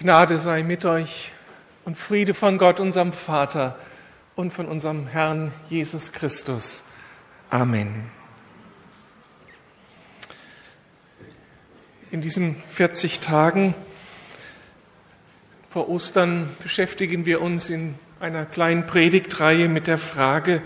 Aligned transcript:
Gnade 0.00 0.38
sei 0.38 0.62
mit 0.62 0.86
euch 0.86 1.30
und 1.84 1.94
Friede 1.94 2.32
von 2.32 2.56
Gott, 2.56 2.80
unserem 2.80 3.12
Vater 3.12 3.78
und 4.34 4.50
von 4.50 4.64
unserem 4.64 5.06
Herrn 5.06 5.52
Jesus 5.68 6.12
Christus. 6.12 6.82
Amen. 7.50 8.10
In 12.10 12.22
diesen 12.22 12.62
40 12.70 13.20
Tagen 13.20 13.74
vor 15.68 15.90
Ostern 15.90 16.48
beschäftigen 16.62 17.26
wir 17.26 17.42
uns 17.42 17.68
in 17.68 17.94
einer 18.20 18.46
kleinen 18.46 18.86
Predigtreihe 18.86 19.68
mit 19.68 19.86
der 19.86 19.98
Frage, 19.98 20.62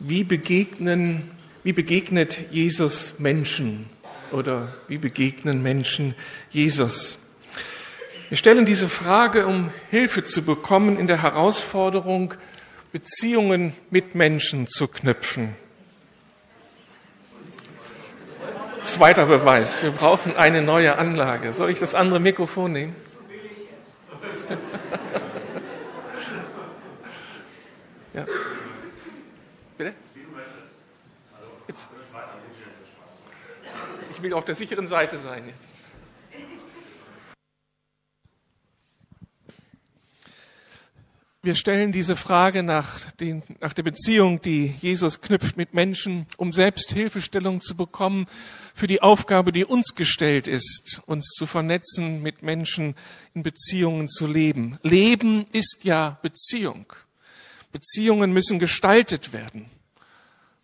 wie 0.00 0.24
begegnen, 0.24 1.30
wie 1.62 1.72
begegnet 1.72 2.50
Jesus 2.50 3.20
Menschen 3.20 3.88
oder 4.32 4.74
wie 4.88 4.98
begegnen 4.98 5.62
Menschen 5.62 6.16
Jesus? 6.50 7.20
Wir 8.28 8.36
stellen 8.36 8.66
diese 8.66 8.88
Frage, 8.88 9.46
um 9.46 9.70
Hilfe 9.90 10.24
zu 10.24 10.44
bekommen 10.44 10.98
in 10.98 11.06
der 11.06 11.22
Herausforderung, 11.22 12.34
Beziehungen 12.90 13.72
mit 13.90 14.16
Menschen 14.16 14.66
zu 14.66 14.88
knüpfen. 14.88 15.54
Zweiter 18.82 19.26
Beweis, 19.26 19.84
wir 19.84 19.92
brauchen 19.92 20.36
eine 20.36 20.62
neue 20.62 20.98
Anlage. 20.98 21.52
Soll 21.52 21.70
ich 21.70 21.78
das 21.78 21.94
andere 21.94 22.18
Mikrofon 22.18 22.72
nehmen? 22.72 22.96
ja. 28.14 28.24
Bitte? 29.78 29.94
Jetzt. 31.68 31.88
Ich 34.12 34.20
will 34.22 34.32
auf 34.32 34.44
der 34.44 34.56
sicheren 34.56 34.88
Seite 34.88 35.18
sein 35.18 35.46
jetzt. 35.46 35.75
Wir 41.46 41.54
stellen 41.54 41.92
diese 41.92 42.16
Frage 42.16 42.64
nach, 42.64 43.08
den, 43.12 43.44
nach 43.60 43.72
der 43.72 43.84
Beziehung, 43.84 44.40
die 44.42 44.74
Jesus 44.80 45.20
knüpft 45.20 45.56
mit 45.56 45.74
Menschen, 45.74 46.26
um 46.38 46.52
selbst 46.52 46.90
Hilfestellung 46.90 47.60
zu 47.60 47.76
bekommen 47.76 48.26
für 48.74 48.88
die 48.88 49.00
Aufgabe, 49.00 49.52
die 49.52 49.64
uns 49.64 49.94
gestellt 49.94 50.48
ist, 50.48 51.02
uns 51.06 51.28
zu 51.28 51.46
vernetzen, 51.46 52.20
mit 52.20 52.42
Menschen 52.42 52.96
in 53.32 53.44
Beziehungen 53.44 54.08
zu 54.08 54.26
leben. 54.26 54.80
Leben 54.82 55.44
ist 55.52 55.84
ja 55.84 56.18
Beziehung. 56.20 56.92
Beziehungen 57.70 58.32
müssen 58.32 58.58
gestaltet 58.58 59.32
werden. 59.32 59.66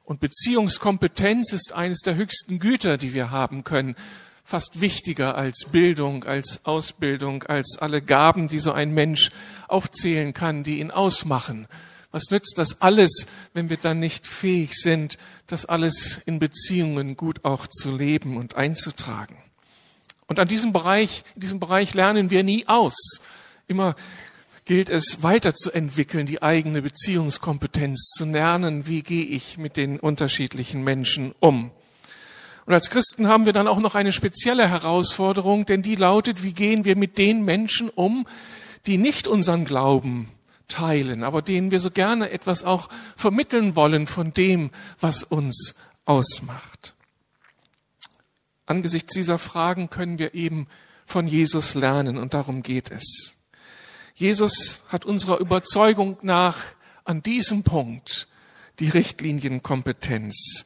Und 0.02 0.19
Beziehungskompetenz 0.19 1.52
ist 1.52 1.72
eines 1.72 2.00
der 2.00 2.17
höchsten 2.17 2.58
Güter, 2.58 2.98
die 2.98 3.14
wir 3.14 3.30
haben 3.30 3.62
können 3.62 3.94
fast 4.53 4.83
wichtiger 4.83 5.34
als 5.34 5.64
Bildung, 5.72 6.25
als 6.25 6.61
Ausbildung, 6.64 7.42
als 7.45 7.78
alle 7.81 8.03
Gaben, 8.03 8.48
die 8.48 8.58
so 8.58 8.70
ein 8.70 8.92
Mensch 8.92 9.31
aufzählen 9.67 10.34
kann, 10.34 10.62
die 10.62 10.81
ihn 10.81 10.91
ausmachen. 10.91 11.67
Was 12.11 12.25
nützt 12.31 12.58
das 12.58 12.83
alles, 12.83 13.25
wenn 13.55 13.70
wir 13.70 13.78
dann 13.78 13.98
nicht 13.98 14.27
fähig 14.27 14.75
sind, 14.75 15.17
das 15.47 15.64
alles 15.64 16.20
in 16.27 16.39
Beziehungen 16.39 17.17
gut 17.17 17.47
auch 17.47 17.67
zu 17.67 17.97
leben 17.97 18.36
und 18.36 18.55
einzutragen? 18.55 19.39
Und 20.27 20.39
an 20.39 20.48
diesem 20.48 20.75
Bereich, 20.75 21.25
in 21.34 21.41
diesem 21.41 21.58
Bereich 21.58 21.95
lernen 21.95 22.28
wir 22.28 22.45
nie 22.45 22.69
aus. 22.69 23.23
Immer 23.69 23.97
gilt 24.67 24.91
es 24.91 25.23
weiterzuentwickeln, 25.23 26.27
die 26.27 26.42
eigene 26.42 26.83
Beziehungskompetenz 26.83 28.11
zu 28.19 28.27
lernen. 28.27 28.86
Wie 28.86 29.02
gehe 29.02 29.24
ich 29.24 29.57
mit 29.57 29.79
den 29.79 29.98
unterschiedlichen 29.98 30.84
Menschen 30.84 31.34
um? 31.40 31.70
Und 32.64 32.74
als 32.74 32.90
Christen 32.90 33.27
haben 33.27 33.45
wir 33.45 33.52
dann 33.52 33.68
auch 33.68 33.80
noch 33.80 33.95
eine 33.95 34.12
spezielle 34.12 34.68
Herausforderung, 34.68 35.67
denn 35.67 35.83
die 35.83 35.96
lautet, 35.96 36.42
wie 36.42 36.52
gehen 36.52 36.84
wir 36.84 36.96
mit 36.96 37.18
den 37.18 37.45
Menschen 37.45 37.89
um, 37.90 38.27
die 38.86 38.98
nicht 38.98 39.27
unseren 39.27 39.64
Glauben 39.64 40.28
teilen, 40.68 41.24
aber 41.24 41.42
denen 41.42 41.70
wir 41.70 41.80
so 41.80 41.90
gerne 41.90 42.30
etwas 42.30 42.64
auch 42.64 42.89
vermitteln 43.17 43.77
wollen 43.77 44.06
von 44.06 44.33
dem, 44.33 44.70
was 45.01 45.22
uns 45.22 45.74
ausmacht. 46.05 46.95
Angesichts 48.67 49.14
dieser 49.14 49.39
Fragen 49.39 49.90
können 49.90 50.18
wir 50.18 50.34
eben 50.34 50.67
von 51.05 51.27
Jesus 51.27 51.74
lernen 51.74 52.17
und 52.17 52.33
darum 52.33 52.62
geht 52.62 52.90
es. 52.90 53.36
Jesus 54.14 54.83
hat 54.89 55.05
unserer 55.05 55.39
Überzeugung 55.39 56.17
nach 56.22 56.64
an 57.05 57.22
diesem 57.22 57.64
Punkt 57.64 58.28
die 58.78 58.89
Richtlinienkompetenz. 58.89 60.64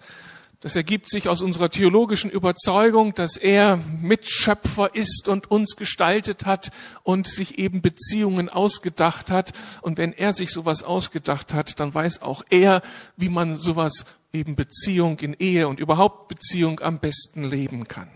Das 0.66 0.74
ergibt 0.74 1.08
sich 1.08 1.28
aus 1.28 1.42
unserer 1.42 1.70
theologischen 1.70 2.28
Überzeugung, 2.28 3.14
dass 3.14 3.36
er 3.36 3.76
Mitschöpfer 3.76 4.96
ist 4.96 5.28
und 5.28 5.48
uns 5.48 5.76
gestaltet 5.76 6.44
hat 6.44 6.72
und 7.04 7.28
sich 7.28 7.58
eben 7.60 7.82
Beziehungen 7.82 8.48
ausgedacht 8.48 9.30
hat. 9.30 9.52
Und 9.80 9.96
wenn 9.96 10.12
er 10.12 10.32
sich 10.32 10.50
sowas 10.50 10.82
ausgedacht 10.82 11.54
hat, 11.54 11.78
dann 11.78 11.94
weiß 11.94 12.22
auch 12.22 12.42
er, 12.50 12.82
wie 13.16 13.28
man 13.28 13.56
sowas 13.56 14.06
eben 14.32 14.56
Beziehung 14.56 15.20
in 15.20 15.34
Ehe 15.34 15.68
und 15.68 15.78
überhaupt 15.78 16.26
Beziehung 16.26 16.80
am 16.80 16.98
besten 16.98 17.44
leben 17.44 17.86
kann. 17.86 18.10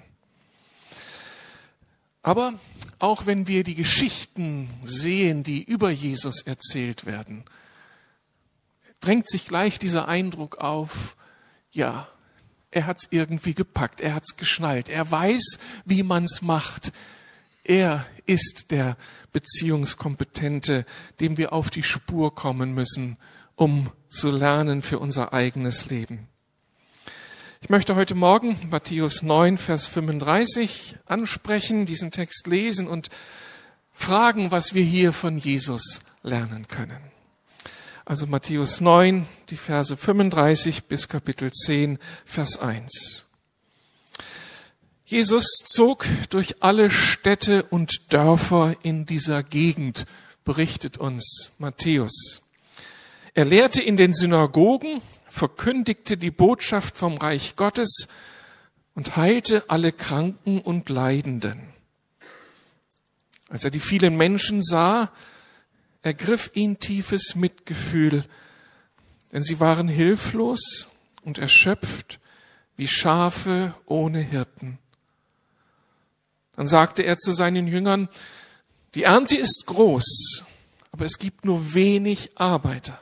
Aber 2.21 2.55
auch 2.99 3.27
wenn 3.27 3.47
wir 3.47 3.63
die 3.63 3.77
Geschichten 3.77 4.69
sehen, 4.83 5.45
die 5.45 5.63
über 5.63 5.91
Jesus 5.91 6.43
erzählt 6.43 7.07
werden, 7.07 7.45
drängt 9.01 9.29
sich 9.29 9.47
gleich 9.47 9.79
dieser 9.79 10.09
Eindruck 10.09 10.59
auf, 10.59 11.15
ja, 11.71 12.09
er 12.71 12.87
hat's 12.87 13.09
irgendwie 13.11 13.55
gepackt, 13.55 14.01
er 14.01 14.15
hat's 14.15 14.37
geschnallt, 14.37 14.89
er 14.89 15.11
weiß, 15.11 15.59
wie 15.85 16.03
man's 16.03 16.43
macht. 16.43 16.93
Er 17.65 18.07
ist 18.27 18.71
der 18.71 18.97
Beziehungskompetente, 19.33 20.87
dem 21.21 21.37
wir 21.37 21.53
auf 21.53 21.71
die 21.71 21.83
Spur 21.83 22.35
kommen 22.35 22.73
müssen, 22.75 23.17
um 23.57 23.91
zu 24.09 24.31
lernen 24.31 24.83
für 24.83 24.99
unser 24.99 25.33
eigenes 25.33 25.87
Leben. 25.87 26.29
Ich 27.61 27.69
möchte 27.69 27.95
heute 27.95 28.15
Morgen 28.15 28.59
Matthäus 28.71 29.23
9, 29.23 29.59
Vers 29.59 29.87
35 29.87 30.97
ansprechen, 31.05 31.85
diesen 31.85 32.11
Text 32.11 32.47
lesen 32.47 32.89
und 32.89 33.11
fragen, 33.93 34.51
was 34.51 34.73
wir 34.75 34.83
hier 34.83 35.13
von 35.13 35.37
Jesus 35.37 36.01
lernen 36.23 36.69
können. 36.69 37.10
Also 38.05 38.27
Matthäus 38.27 38.81
9, 38.81 39.27
die 39.51 39.57
Verse 39.57 39.97
35 39.97 40.85
bis 40.85 41.09
Kapitel 41.09 41.53
10, 41.53 41.99
Vers 42.25 42.59
1. 42.59 43.27
Jesus 45.05 45.47
zog 45.67 46.07
durch 46.31 46.63
alle 46.63 46.91
Städte 46.91 47.65
und 47.65 48.13
Dörfer 48.13 48.77
in 48.83 49.07
dieser 49.07 49.43
Gegend, 49.43 50.07
berichtet 50.45 50.99
uns 50.99 51.53
Matthäus. 51.59 52.49
Er 53.35 53.45
lehrte 53.45 53.83
in 53.83 53.97
den 53.97 54.15
Synagogen, 54.15 55.03
verkündigte 55.29 56.17
die 56.17 56.31
Botschaft 56.31 56.97
vom 56.97 57.17
Reich 57.17 57.55
Gottes 57.57 58.09
und 58.95 59.17
heilte 59.17 59.65
alle 59.69 59.93
Kranken 59.93 60.61
und 60.61 60.89
Leidenden. 60.89 61.61
Als 63.49 63.65
er 63.65 63.71
die 63.71 63.81
vielen 63.81 64.17
Menschen 64.17 64.63
sah, 64.63 65.13
ergriff 66.03 66.51
ihn 66.55 66.79
tiefes 66.79 67.35
Mitgefühl, 67.35 68.25
denn 69.33 69.43
sie 69.43 69.61
waren 69.61 69.89
hilflos 69.89 70.89
und 71.23 71.39
erschöpft 71.39 72.19
wie 72.77 72.89
Schafe 72.89 73.75
ohne 73.87 74.21
Hirten. 74.21 74.79
Dann 76.57 76.67
sagte 76.67 77.03
er 77.03 77.17
zu 77.17 77.33
seinen 77.33 77.67
Jüngern, 77.67 78.09
die 78.95 79.05
Ernte 79.05 79.37
ist 79.37 79.65
groß, 79.67 80.45
aber 80.91 81.05
es 81.05 81.19
gibt 81.19 81.45
nur 81.45 81.75
wenig 81.75 82.31
Arbeiter. 82.37 83.01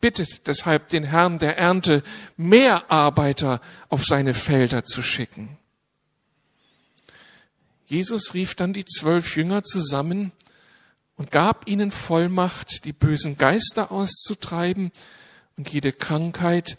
Bittet 0.00 0.46
deshalb 0.46 0.88
den 0.88 1.04
Herrn 1.04 1.38
der 1.38 1.58
Ernte, 1.58 2.02
mehr 2.36 2.90
Arbeiter 2.90 3.60
auf 3.90 4.04
seine 4.04 4.32
Felder 4.32 4.84
zu 4.84 5.02
schicken. 5.02 5.58
Jesus 7.84 8.32
rief 8.32 8.54
dann 8.54 8.72
die 8.72 8.84
zwölf 8.86 9.36
Jünger 9.36 9.64
zusammen 9.64 10.32
und 11.20 11.30
gab 11.30 11.68
ihnen 11.68 11.90
Vollmacht, 11.90 12.86
die 12.86 12.94
bösen 12.94 13.36
Geister 13.36 13.92
auszutreiben 13.92 14.90
und 15.58 15.68
jede 15.68 15.92
Krankheit 15.92 16.78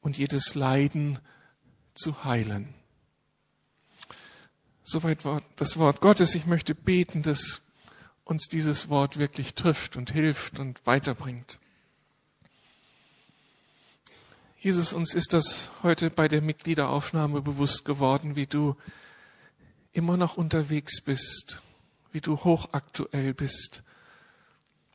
und 0.00 0.16
jedes 0.16 0.54
Leiden 0.54 1.18
zu 1.92 2.24
heilen. 2.24 2.72
Soweit 4.82 5.18
das 5.56 5.76
Wort 5.76 6.00
Gottes. 6.00 6.34
Ich 6.34 6.46
möchte 6.46 6.74
beten, 6.74 7.22
dass 7.22 7.70
uns 8.24 8.48
dieses 8.48 8.88
Wort 8.88 9.18
wirklich 9.18 9.52
trifft 9.52 9.98
und 9.98 10.10
hilft 10.10 10.58
und 10.58 10.80
weiterbringt. 10.86 11.58
Jesus, 14.58 14.94
uns 14.94 15.12
ist 15.12 15.34
das 15.34 15.70
heute 15.82 16.08
bei 16.08 16.28
der 16.28 16.40
Mitgliederaufnahme 16.40 17.42
bewusst 17.42 17.84
geworden, 17.84 18.36
wie 18.36 18.46
du 18.46 18.74
immer 19.92 20.16
noch 20.16 20.38
unterwegs 20.38 21.02
bist 21.02 21.60
wie 22.16 22.22
du 22.22 22.44
hochaktuell 22.44 23.34
bist, 23.34 23.82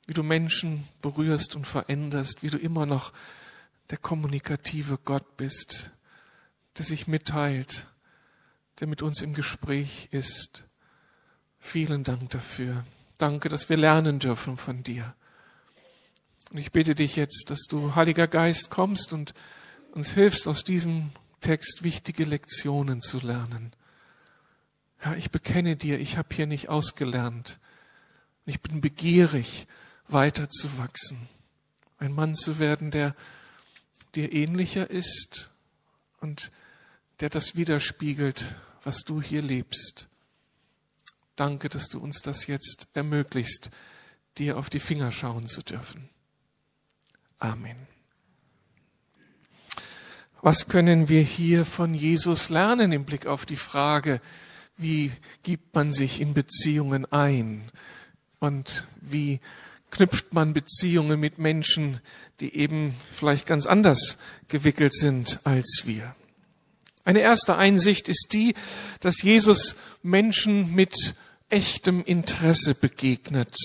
wie 0.07 0.13
du 0.13 0.23
Menschen 0.23 0.87
berührst 1.03 1.55
und 1.55 1.67
veränderst, 1.67 2.41
wie 2.41 2.49
du 2.49 2.57
immer 2.57 2.87
noch 2.87 3.13
der 3.91 3.99
kommunikative 3.99 4.97
Gott 5.05 5.37
bist, 5.37 5.91
der 6.79 6.85
sich 6.85 7.05
mitteilt, 7.05 7.85
der 8.79 8.87
mit 8.87 9.03
uns 9.03 9.21
im 9.21 9.35
Gespräch 9.35 10.07
ist. 10.09 10.63
Vielen 11.59 12.03
Dank 12.03 12.31
dafür. 12.31 12.85
Danke, 13.19 13.49
dass 13.49 13.69
wir 13.69 13.77
lernen 13.77 14.17
dürfen 14.17 14.57
von 14.57 14.81
dir. 14.81 15.13
Und 16.49 16.57
ich 16.57 16.71
bitte 16.71 16.95
dich 16.95 17.17
jetzt, 17.17 17.51
dass 17.51 17.67
du, 17.69 17.93
Heiliger 17.93 18.27
Geist, 18.27 18.71
kommst 18.71 19.13
und 19.13 19.35
uns 19.91 20.09
hilfst, 20.09 20.47
aus 20.47 20.63
diesem 20.63 21.11
Text 21.39 21.83
wichtige 21.83 22.23
Lektionen 22.23 22.99
zu 22.99 23.19
lernen. 23.19 23.73
Ja, 25.03 25.15
ich 25.15 25.31
bekenne 25.31 25.75
dir, 25.75 25.99
ich 25.99 26.17
habe 26.17 26.33
hier 26.33 26.45
nicht 26.45 26.69
ausgelernt. 26.69 27.59
Ich 28.45 28.61
bin 28.61 28.81
begierig, 28.81 29.67
weiter 30.07 30.49
zu 30.49 30.77
wachsen. 30.77 31.27
Ein 31.97 32.13
Mann 32.13 32.35
zu 32.35 32.59
werden, 32.59 32.91
der 32.91 33.15
dir 34.15 34.31
ähnlicher 34.33 34.89
ist 34.89 35.51
und 36.19 36.51
der 37.19 37.29
das 37.29 37.55
widerspiegelt, 37.55 38.55
was 38.83 39.03
du 39.03 39.21
hier 39.21 39.41
lebst. 39.41 40.07
Danke, 41.35 41.69
dass 41.69 41.89
du 41.89 41.99
uns 41.99 42.21
das 42.21 42.47
jetzt 42.47 42.87
ermöglicht, 42.93 43.71
dir 44.37 44.57
auf 44.57 44.69
die 44.69 44.79
Finger 44.79 45.11
schauen 45.11 45.47
zu 45.47 45.61
dürfen. 45.61 46.09
Amen. 47.39 47.87
Was 50.41 50.67
können 50.67 51.09
wir 51.09 51.21
hier 51.21 51.65
von 51.65 51.93
Jesus 51.93 52.49
lernen 52.49 52.91
im 52.91 53.05
Blick 53.05 53.27
auf 53.27 53.45
die 53.45 53.57
Frage, 53.57 54.21
wie 54.81 55.11
gibt 55.43 55.73
man 55.75 55.93
sich 55.93 56.21
in 56.21 56.33
Beziehungen 56.33 57.11
ein 57.11 57.71
und 58.39 58.87
wie 58.99 59.39
knüpft 59.91 60.33
man 60.33 60.53
Beziehungen 60.53 61.19
mit 61.19 61.37
Menschen, 61.37 61.99
die 62.39 62.55
eben 62.55 62.95
vielleicht 63.13 63.45
ganz 63.45 63.65
anders 63.65 64.17
gewickelt 64.47 64.93
sind 64.93 65.39
als 65.43 65.83
wir. 65.85 66.15
Eine 67.03 67.19
erste 67.19 67.57
Einsicht 67.57 68.09
ist 68.09 68.29
die, 68.33 68.55
dass 68.99 69.21
Jesus 69.21 69.75
Menschen 70.01 70.73
mit 70.73 71.15
echtem 71.49 72.03
Interesse 72.03 72.75
begegnet. 72.75 73.55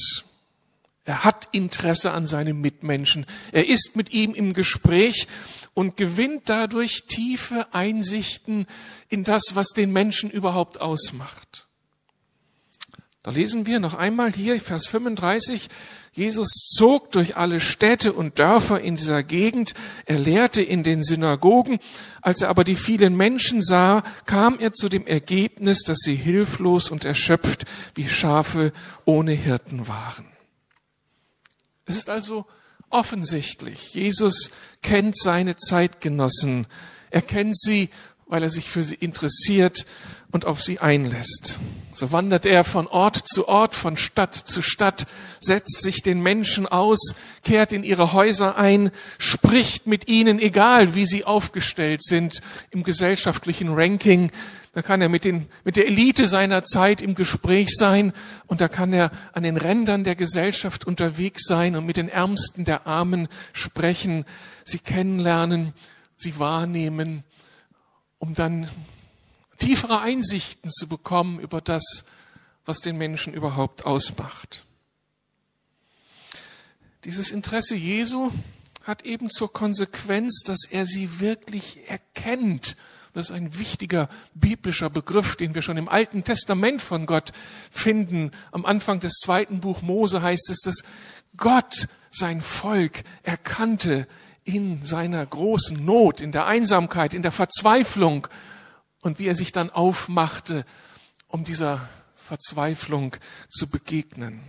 Er 1.04 1.22
hat 1.22 1.48
Interesse 1.52 2.10
an 2.10 2.26
seinem 2.26 2.60
Mitmenschen. 2.60 3.26
Er 3.52 3.68
ist 3.68 3.94
mit 3.94 4.10
ihm 4.12 4.34
im 4.34 4.54
Gespräch 4.54 5.28
und 5.76 5.99
gewinnt 5.99 6.44
dadurch 6.46 7.05
tiefe 7.06 7.67
Einsichten 7.75 8.67
in 9.11 9.25
das, 9.25 9.50
was 9.52 9.69
den 9.69 9.93
Menschen 9.93 10.31
überhaupt 10.31 10.81
ausmacht. 10.81 11.67
Da 13.23 13.31
lesen 13.31 13.67
wir 13.67 13.78
noch 13.78 13.93
einmal 13.93 14.32
hier, 14.32 14.58
Vers 14.58 14.87
35, 14.87 15.69
Jesus 16.12 16.49
zog 16.75 17.12
durch 17.12 17.37
alle 17.37 17.61
Städte 17.61 18.14
und 18.14 18.38
Dörfer 18.38 18.81
in 18.81 18.96
dieser 18.96 19.23
Gegend, 19.23 19.75
er 20.06 20.19
lehrte 20.19 20.62
in 20.62 20.82
den 20.82 21.02
Synagogen. 21.02 21.78
Als 22.23 22.40
er 22.40 22.49
aber 22.49 22.64
die 22.64 22.75
vielen 22.75 23.14
Menschen 23.14 23.62
sah, 23.62 24.02
kam 24.25 24.58
er 24.58 24.73
zu 24.73 24.88
dem 24.88 25.06
Ergebnis, 25.06 25.81
dass 25.82 25.99
sie 25.99 26.14
hilflos 26.14 26.90
und 26.90 27.05
erschöpft 27.05 27.67
wie 27.94 28.08
Schafe 28.08 28.73
ohne 29.05 29.32
Hirten 29.32 29.88
waren. 29.88 30.25
Es 31.84 31.99
ist 31.99 32.08
also 32.08 32.46
offensichtlich, 32.90 33.94
Jesus 33.94 34.50
kennt 34.82 35.18
seine 35.18 35.56
Zeitgenossen. 35.56 36.66
Er 37.10 37.22
kennt 37.22 37.56
sie, 37.58 37.90
weil 38.26 38.42
er 38.42 38.50
sich 38.50 38.68
für 38.68 38.84
sie 38.84 38.96
interessiert 38.96 39.86
und 40.32 40.44
auf 40.44 40.60
sie 40.60 40.80
einlässt. 40.80 41.58
So 41.92 42.12
wandert 42.12 42.44
er 42.44 42.64
von 42.64 42.86
Ort 42.88 43.26
zu 43.26 43.48
Ort, 43.48 43.74
von 43.74 43.96
Stadt 43.96 44.34
zu 44.34 44.60
Stadt, 44.60 45.06
setzt 45.40 45.80
sich 45.80 46.02
den 46.02 46.20
Menschen 46.20 46.66
aus, 46.66 47.14
kehrt 47.44 47.72
in 47.72 47.84
ihre 47.84 48.12
Häuser 48.12 48.58
ein, 48.58 48.90
spricht 49.18 49.86
mit 49.86 50.08
ihnen, 50.08 50.38
egal 50.38 50.94
wie 50.94 51.06
sie 51.06 51.24
aufgestellt 51.24 52.02
sind 52.02 52.42
im 52.70 52.82
gesellschaftlichen 52.82 53.72
Ranking. 53.72 54.30
Da 54.76 54.82
kann 54.82 55.00
er 55.00 55.08
mit, 55.08 55.25
den, 55.25 55.49
mit 55.64 55.76
der 55.76 55.87
Elite 55.87 56.28
seiner 56.28 56.62
Zeit 56.62 57.00
im 57.00 57.14
Gespräch 57.14 57.70
sein 57.75 58.12
und 58.46 58.61
da 58.61 58.69
kann 58.69 58.93
er 58.93 59.11
an 59.32 59.43
den 59.43 59.56
Rändern 59.56 60.05
der 60.05 60.17
Gesellschaft 60.17 60.87
unterwegs 60.87 61.46
sein 61.46 61.76
und 61.76 61.87
mit 61.87 61.96
den 61.96 62.11
Ärmsten 62.11 62.67
der 62.67 62.87
Armen 62.87 63.28
sprechen, 63.55 64.26
sie 64.67 64.78
kennenlernen, 64.78 65.73
sie 66.19 66.38
wahrnehmen, 66.38 67.25
um 68.19 68.34
dann 68.34 68.69
tiefere 69.56 70.02
Einsichten 70.02 70.70
zu 70.70 70.88
bekommen 70.88 71.40
über 71.40 71.62
das, 71.62 72.05
was 72.67 72.81
den 72.81 72.99
Menschen 72.99 73.32
überhaupt 73.32 73.87
ausmacht. 73.87 74.67
Dieses 77.05 77.31
Interesse 77.31 77.76
Jesu 77.76 78.31
hat 78.82 79.06
eben 79.06 79.31
zur 79.31 79.50
Konsequenz, 79.50 80.43
dass 80.44 80.67
er 80.70 80.84
sie 80.84 81.19
wirklich 81.19 81.78
erkennt. 81.88 82.76
Das 83.16 83.30
ist 83.30 83.34
ein 83.34 83.58
wichtiger 83.58 84.10
biblischer 84.34 84.90
Begriff, 84.90 85.36
den 85.36 85.54
wir 85.54 85.62
schon 85.62 85.78
im 85.78 85.88
Alten 85.88 86.22
Testament 86.22 86.82
von 86.82 87.06
Gott 87.06 87.32
finden. 87.70 88.30
Am 88.52 88.66
Anfang 88.66 89.00
des 89.00 89.14
zweiten 89.24 89.60
Buch 89.60 89.80
Mose 89.80 90.20
heißt 90.20 90.50
es, 90.50 90.58
dass 90.58 90.82
Gott 91.34 91.88
sein 92.10 92.42
Volk 92.42 93.04
erkannte 93.22 94.06
in 94.44 94.82
seiner 94.82 95.24
großen 95.24 95.82
Not, 95.82 96.20
in 96.20 96.30
der 96.30 96.44
Einsamkeit, 96.44 97.14
in 97.14 97.22
der 97.22 97.32
Verzweiflung 97.32 98.28
und 99.00 99.18
wie 99.18 99.28
er 99.28 99.34
sich 99.34 99.50
dann 99.50 99.70
aufmachte, 99.70 100.66
um 101.26 101.42
dieser 101.42 101.88
Verzweiflung 102.16 103.16
zu 103.48 103.70
begegnen. 103.70 104.42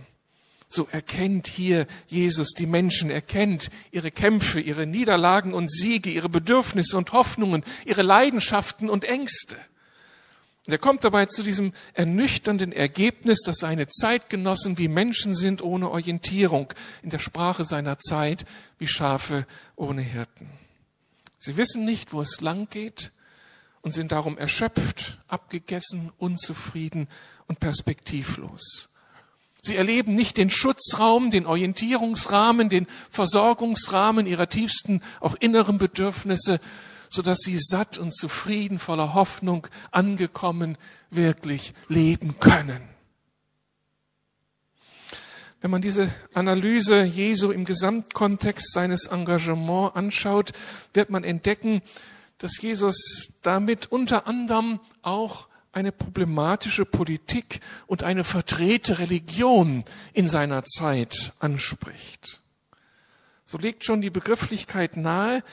So 0.68 0.86
erkennt 0.90 1.46
hier 1.46 1.86
Jesus 2.06 2.50
die 2.50 2.66
Menschen, 2.66 3.10
erkennt 3.10 3.70
ihre 3.90 4.10
Kämpfe, 4.10 4.60
ihre 4.60 4.86
Niederlagen 4.86 5.54
und 5.54 5.70
Siege, 5.72 6.10
ihre 6.10 6.28
Bedürfnisse 6.28 6.96
und 6.96 7.12
Hoffnungen, 7.12 7.64
ihre 7.86 8.02
Leidenschaften 8.02 8.90
und 8.90 9.04
Ängste. 9.04 9.56
Und 10.66 10.72
er 10.72 10.78
kommt 10.78 11.02
dabei 11.02 11.24
zu 11.24 11.42
diesem 11.42 11.72
ernüchternden 11.94 12.72
Ergebnis, 12.72 13.38
dass 13.40 13.56
seine 13.56 13.88
Zeitgenossen 13.88 14.76
wie 14.76 14.88
Menschen 14.88 15.34
sind 15.34 15.62
ohne 15.62 15.90
Orientierung, 15.90 16.74
in 17.02 17.08
der 17.08 17.20
Sprache 17.20 17.64
seiner 17.64 17.98
Zeit 17.98 18.44
wie 18.78 18.86
Schafe 18.86 19.46
ohne 19.76 20.02
Hirten. 20.02 20.50
Sie 21.38 21.56
wissen 21.56 21.86
nicht, 21.86 22.12
wo 22.12 22.20
es 22.20 22.42
lang 22.42 22.68
geht, 22.68 23.12
und 23.80 23.92
sind 23.92 24.12
darum 24.12 24.36
erschöpft, 24.36 25.18
abgegessen, 25.28 26.12
unzufrieden 26.18 27.08
und 27.46 27.60
perspektivlos. 27.60 28.87
Sie 29.68 29.76
erleben 29.76 30.14
nicht 30.14 30.38
den 30.38 30.48
Schutzraum, 30.48 31.30
den 31.30 31.44
Orientierungsrahmen, 31.44 32.70
den 32.70 32.86
Versorgungsrahmen 33.10 34.26
ihrer 34.26 34.48
tiefsten, 34.48 35.02
auch 35.20 35.34
inneren 35.40 35.76
Bedürfnisse, 35.76 36.58
so 37.10 37.20
dass 37.20 37.40
sie 37.40 37.58
satt 37.60 37.98
und 37.98 38.14
zufrieden, 38.14 38.78
voller 38.78 39.12
Hoffnung, 39.12 39.66
angekommen, 39.90 40.78
wirklich 41.10 41.74
leben 41.86 42.40
können. 42.40 42.80
Wenn 45.60 45.70
man 45.70 45.82
diese 45.82 46.10
Analyse 46.32 47.02
Jesu 47.02 47.50
im 47.50 47.66
Gesamtkontext 47.66 48.72
seines 48.72 49.04
Engagements 49.04 49.96
anschaut, 49.96 50.52
wird 50.94 51.10
man 51.10 51.24
entdecken, 51.24 51.82
dass 52.38 52.58
Jesus 52.58 53.34
damit 53.42 53.92
unter 53.92 54.26
anderem 54.26 54.80
auch 55.02 55.47
eine 55.78 55.92
problematische 55.92 56.84
Politik 56.84 57.60
und 57.86 58.02
eine 58.02 58.24
verdrehte 58.24 58.98
Religion 58.98 59.84
in 60.12 60.28
seiner 60.28 60.64
Zeit 60.64 61.32
anspricht. 61.38 62.40
So 63.46 63.58
legt 63.58 63.84
schon 63.84 64.00
die 64.00 64.10
Begrifflichkeit 64.10 64.96
nahe, 64.96 65.44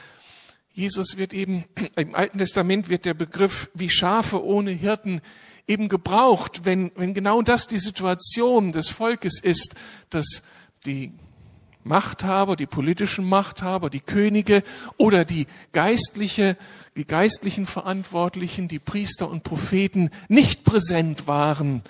Jesus 0.73 1.15
wird 1.17 1.31
eben, 1.33 1.65
im 1.95 2.15
Alten 2.15 2.39
Testament 2.39 2.89
wird 2.89 3.05
der 3.05 3.13
Begriff 3.13 3.69
wie 3.75 3.89
Schafe 3.89 4.43
ohne 4.43 4.71
Hirten 4.71 5.21
eben 5.67 5.89
gebraucht, 5.89 6.61
wenn, 6.65 6.91
wenn 6.95 7.13
genau 7.13 7.43
das 7.43 7.67
die 7.67 7.79
Situation 7.79 8.71
des 8.71 8.89
Volkes 8.89 9.39
ist, 9.39 9.75
dass 10.09 10.43
die 10.85 11.13
Machthaber, 11.85 12.55
die 12.55 12.65
politischen 12.65 13.25
Machthaber, 13.25 13.89
die 13.89 13.99
Könige 13.99 14.63
oder 14.97 15.23
die 15.23 15.45
geistliche, 15.71 16.57
die 16.97 17.05
geistlichen 17.05 17.67
Verantwortlichen, 17.67 18.67
die 18.67 18.79
Priester 18.79 19.29
und 19.29 19.43
Propheten 19.43 20.09
nicht 20.27 20.65
präsent 20.65 21.27
waren 21.27 21.83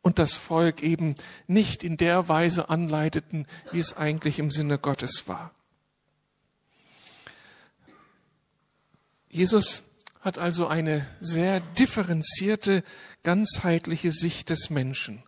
und 0.00 0.20
das 0.20 0.34
Volk 0.34 0.82
eben 0.82 1.16
nicht 1.48 1.82
in 1.82 1.96
der 1.96 2.28
Weise 2.28 2.70
anleiteten, 2.70 3.46
wie 3.72 3.80
es 3.80 3.96
eigentlich 3.96 4.38
im 4.38 4.50
Sinne 4.50 4.78
Gottes 4.78 5.24
war. 5.26 5.50
Jesus 9.28 9.84
hat 10.20 10.38
also 10.38 10.68
eine 10.68 11.06
sehr 11.20 11.58
differenzierte, 11.78 12.84
ganzheitliche 13.24 14.12
Sicht 14.12 14.50
des 14.50 14.70
Menschen. 14.70 15.24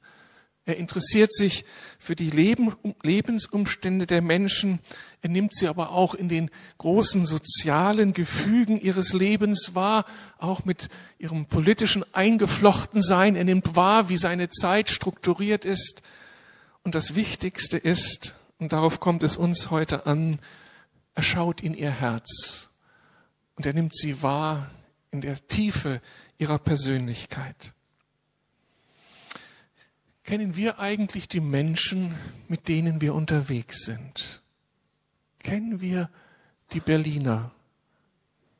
Er 0.66 0.78
interessiert 0.78 1.32
sich 1.32 1.66
für 1.98 2.16
die 2.16 2.30
Leben, 2.30 2.74
Lebensumstände 3.02 4.06
der 4.06 4.22
Menschen. 4.22 4.80
Er 5.20 5.28
nimmt 5.28 5.54
sie 5.54 5.68
aber 5.68 5.90
auch 5.90 6.14
in 6.14 6.30
den 6.30 6.50
großen 6.78 7.26
sozialen 7.26 8.14
Gefügen 8.14 8.80
ihres 8.80 9.12
Lebens 9.12 9.74
wahr, 9.74 10.06
auch 10.38 10.64
mit 10.64 10.88
ihrem 11.18 11.46
politischen 11.46 12.02
Eingeflochtensein. 12.14 13.36
Er 13.36 13.44
nimmt 13.44 13.76
wahr, 13.76 14.08
wie 14.08 14.16
seine 14.16 14.48
Zeit 14.48 14.88
strukturiert 14.88 15.66
ist. 15.66 16.02
Und 16.82 16.94
das 16.94 17.14
Wichtigste 17.14 17.76
ist, 17.76 18.34
und 18.58 18.72
darauf 18.72 19.00
kommt 19.00 19.22
es 19.22 19.36
uns 19.36 19.70
heute 19.70 20.06
an, 20.06 20.36
er 21.14 21.22
schaut 21.22 21.60
in 21.60 21.74
ihr 21.74 21.90
Herz 21.90 22.70
und 23.56 23.66
er 23.66 23.74
nimmt 23.74 23.94
sie 23.94 24.22
wahr 24.22 24.70
in 25.10 25.20
der 25.20 25.46
Tiefe 25.46 26.00
ihrer 26.38 26.58
Persönlichkeit. 26.58 27.72
Kennen 30.24 30.56
wir 30.56 30.78
eigentlich 30.78 31.28
die 31.28 31.40
Menschen, 31.40 32.14
mit 32.48 32.68
denen 32.68 33.02
wir 33.02 33.14
unterwegs 33.14 33.84
sind? 33.84 34.42
Kennen 35.38 35.82
wir 35.82 36.08
die 36.72 36.80
Berliner, 36.80 37.50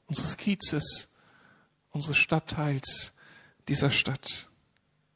unseres 0.06 0.36
Kiezes, 0.36 1.14
unseres 1.90 2.18
Stadtteils, 2.18 3.12
dieser 3.66 3.90
Stadt? 3.90 4.48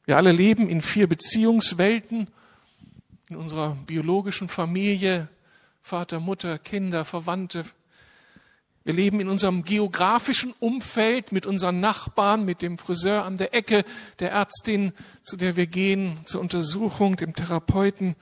Wir 0.05 0.17
alle 0.17 0.31
leben 0.31 0.67
in 0.67 0.81
vier 0.81 1.07
Beziehungswelten, 1.07 2.27
in 3.29 3.35
unserer 3.35 3.75
biologischen 3.75 4.49
Familie, 4.49 5.29
Vater, 5.83 6.19
Mutter, 6.19 6.57
Kinder, 6.57 7.05
Verwandte, 7.05 7.63
wir 8.89 8.95
leben 8.95 9.19
in 9.19 9.29
unserem 9.29 9.63
geografischen 9.63 10.51
Umfeld 10.59 11.31
mit 11.31 11.45
unseren 11.45 11.79
Nachbarn, 11.79 12.43
mit 12.43 12.63
dem 12.63 12.79
Friseur 12.79 13.23
an 13.23 13.37
der 13.37 13.53
Ecke, 13.53 13.85
der 14.17 14.31
Ärztin, 14.31 14.93
zu 15.21 15.37
der 15.37 15.55
wir 15.55 15.67
gehen, 15.67 16.19
zur 16.25 16.41
Untersuchung, 16.41 17.15
dem 17.15 17.35
Therapeuten. 17.35 18.15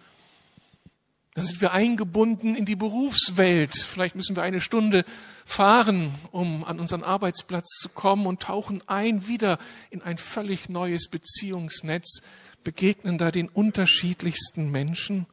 Dann 1.35 1.45
sind 1.45 1.61
wir 1.61 1.71
eingebunden 1.71 2.53
in 2.53 2.65
die 2.65 2.75
Berufswelt. 2.75 3.75
Vielleicht 3.75 4.17
müssen 4.17 4.35
wir 4.35 4.43
eine 4.43 4.59
Stunde 4.59 5.05
fahren, 5.45 6.13
um 6.31 6.65
an 6.65 6.81
unseren 6.81 7.03
Arbeitsplatz 7.03 7.79
zu 7.79 7.87
kommen 7.87 8.25
und 8.25 8.41
tauchen 8.41 8.83
ein 8.87 9.25
wieder 9.25 9.59
in 9.89 10.01
ein 10.01 10.17
völlig 10.17 10.67
neues 10.67 11.07
Beziehungsnetz, 11.07 12.23
begegnen 12.65 13.17
da 13.17 13.31
den 13.31 13.47
unterschiedlichsten 13.47 14.69
Menschen. 14.69 15.27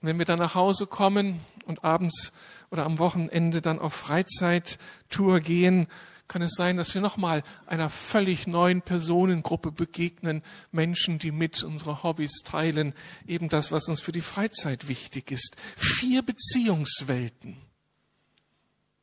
Und 0.00 0.08
wenn 0.08 0.18
wir 0.18 0.24
dann 0.24 0.40
nach 0.40 0.56
Hause 0.56 0.88
kommen 0.88 1.38
und 1.64 1.84
abends 1.84 2.32
oder 2.70 2.84
am 2.84 2.98
Wochenende 2.98 3.60
dann 3.60 3.78
auf 3.78 3.94
Freizeittour 3.94 5.40
gehen, 5.40 5.86
kann 6.28 6.42
es 6.42 6.54
sein, 6.54 6.76
dass 6.76 6.94
wir 6.94 7.00
nochmal 7.00 7.42
einer 7.66 7.88
völlig 7.88 8.46
neuen 8.46 8.82
Personengruppe 8.82 9.72
begegnen, 9.72 10.42
Menschen, 10.70 11.18
die 11.18 11.32
mit 11.32 11.62
unsere 11.62 12.02
Hobbys 12.02 12.42
teilen, 12.44 12.92
eben 13.26 13.48
das, 13.48 13.72
was 13.72 13.88
uns 13.88 14.02
für 14.02 14.12
die 14.12 14.20
Freizeit 14.20 14.88
wichtig 14.88 15.30
ist. 15.30 15.56
Vier 15.76 16.22
Beziehungswelten. 16.22 17.56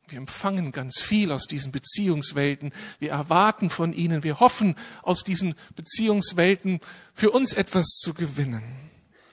Wir 0.07 0.19
empfangen 0.19 0.71
ganz 0.71 0.99
viel 0.99 1.31
aus 1.31 1.47
diesen 1.47 1.71
Beziehungswelten. 1.71 2.71
Wir 2.99 3.09
erwarten 3.09 3.71
von 3.71 3.91
ihnen, 3.91 4.23
wir 4.23 4.39
hoffen 4.39 4.75
aus 5.01 5.23
diesen 5.23 5.55
Beziehungswelten 5.75 6.79
für 7.15 7.31
uns 7.31 7.53
etwas 7.53 7.87
zu 7.87 8.13
gewinnen. 8.13 8.63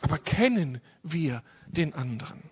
Aber 0.01 0.17
kennen 0.17 0.81
wir 1.03 1.43
den 1.67 1.93
anderen? 1.93 2.52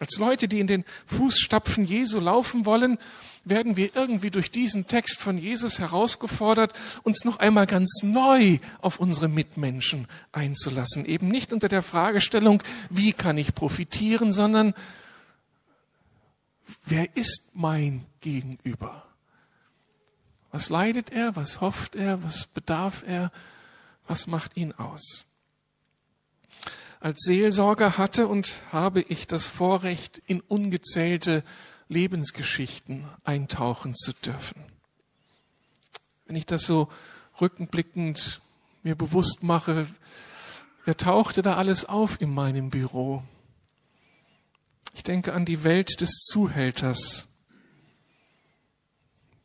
Als 0.00 0.16
Leute, 0.18 0.48
die 0.48 0.60
in 0.60 0.66
den 0.66 0.84
Fußstapfen 1.06 1.84
Jesu 1.84 2.18
laufen 2.18 2.64
wollen, 2.64 2.98
werden 3.44 3.76
wir 3.76 3.94
irgendwie 3.94 4.30
durch 4.30 4.50
diesen 4.50 4.86
Text 4.86 5.20
von 5.20 5.36
Jesus 5.36 5.78
herausgefordert, 5.78 6.72
uns 7.02 7.24
noch 7.24 7.38
einmal 7.38 7.66
ganz 7.66 8.02
neu 8.02 8.58
auf 8.80 8.98
unsere 8.98 9.28
Mitmenschen 9.28 10.08
einzulassen. 10.32 11.04
Eben 11.04 11.28
nicht 11.28 11.52
unter 11.52 11.68
der 11.68 11.82
Fragestellung, 11.82 12.62
wie 12.88 13.12
kann 13.12 13.36
ich 13.36 13.54
profitieren, 13.54 14.32
sondern 14.32 14.74
wer 16.86 17.14
ist 17.14 17.50
mein 17.54 18.06
Gegenüber? 18.20 19.04
Was 20.50 20.70
leidet 20.70 21.10
er? 21.10 21.36
Was 21.36 21.60
hofft 21.60 21.94
er? 21.94 22.22
Was 22.24 22.46
bedarf 22.46 23.04
er? 23.06 23.30
Was 24.06 24.26
macht 24.26 24.56
ihn 24.56 24.72
aus? 24.72 25.29
Als 27.00 27.22
Seelsorger 27.22 27.96
hatte 27.96 28.28
und 28.28 28.62
habe 28.72 29.00
ich 29.00 29.26
das 29.26 29.46
Vorrecht, 29.46 30.20
in 30.26 30.42
ungezählte 30.42 31.42
Lebensgeschichten 31.88 33.08
eintauchen 33.24 33.94
zu 33.94 34.12
dürfen. 34.12 34.62
Wenn 36.26 36.36
ich 36.36 36.44
das 36.44 36.62
so 36.62 36.88
rückenblickend 37.40 38.42
mir 38.82 38.94
bewusst 38.94 39.42
mache, 39.42 39.86
wer 40.84 40.96
tauchte 40.96 41.40
da 41.40 41.56
alles 41.56 41.86
auf 41.86 42.20
in 42.20 42.32
meinem 42.34 42.68
Büro? 42.68 43.24
Ich 44.92 45.02
denke 45.02 45.32
an 45.32 45.46
die 45.46 45.64
Welt 45.64 46.02
des 46.02 46.10
Zuhälters, 46.20 47.28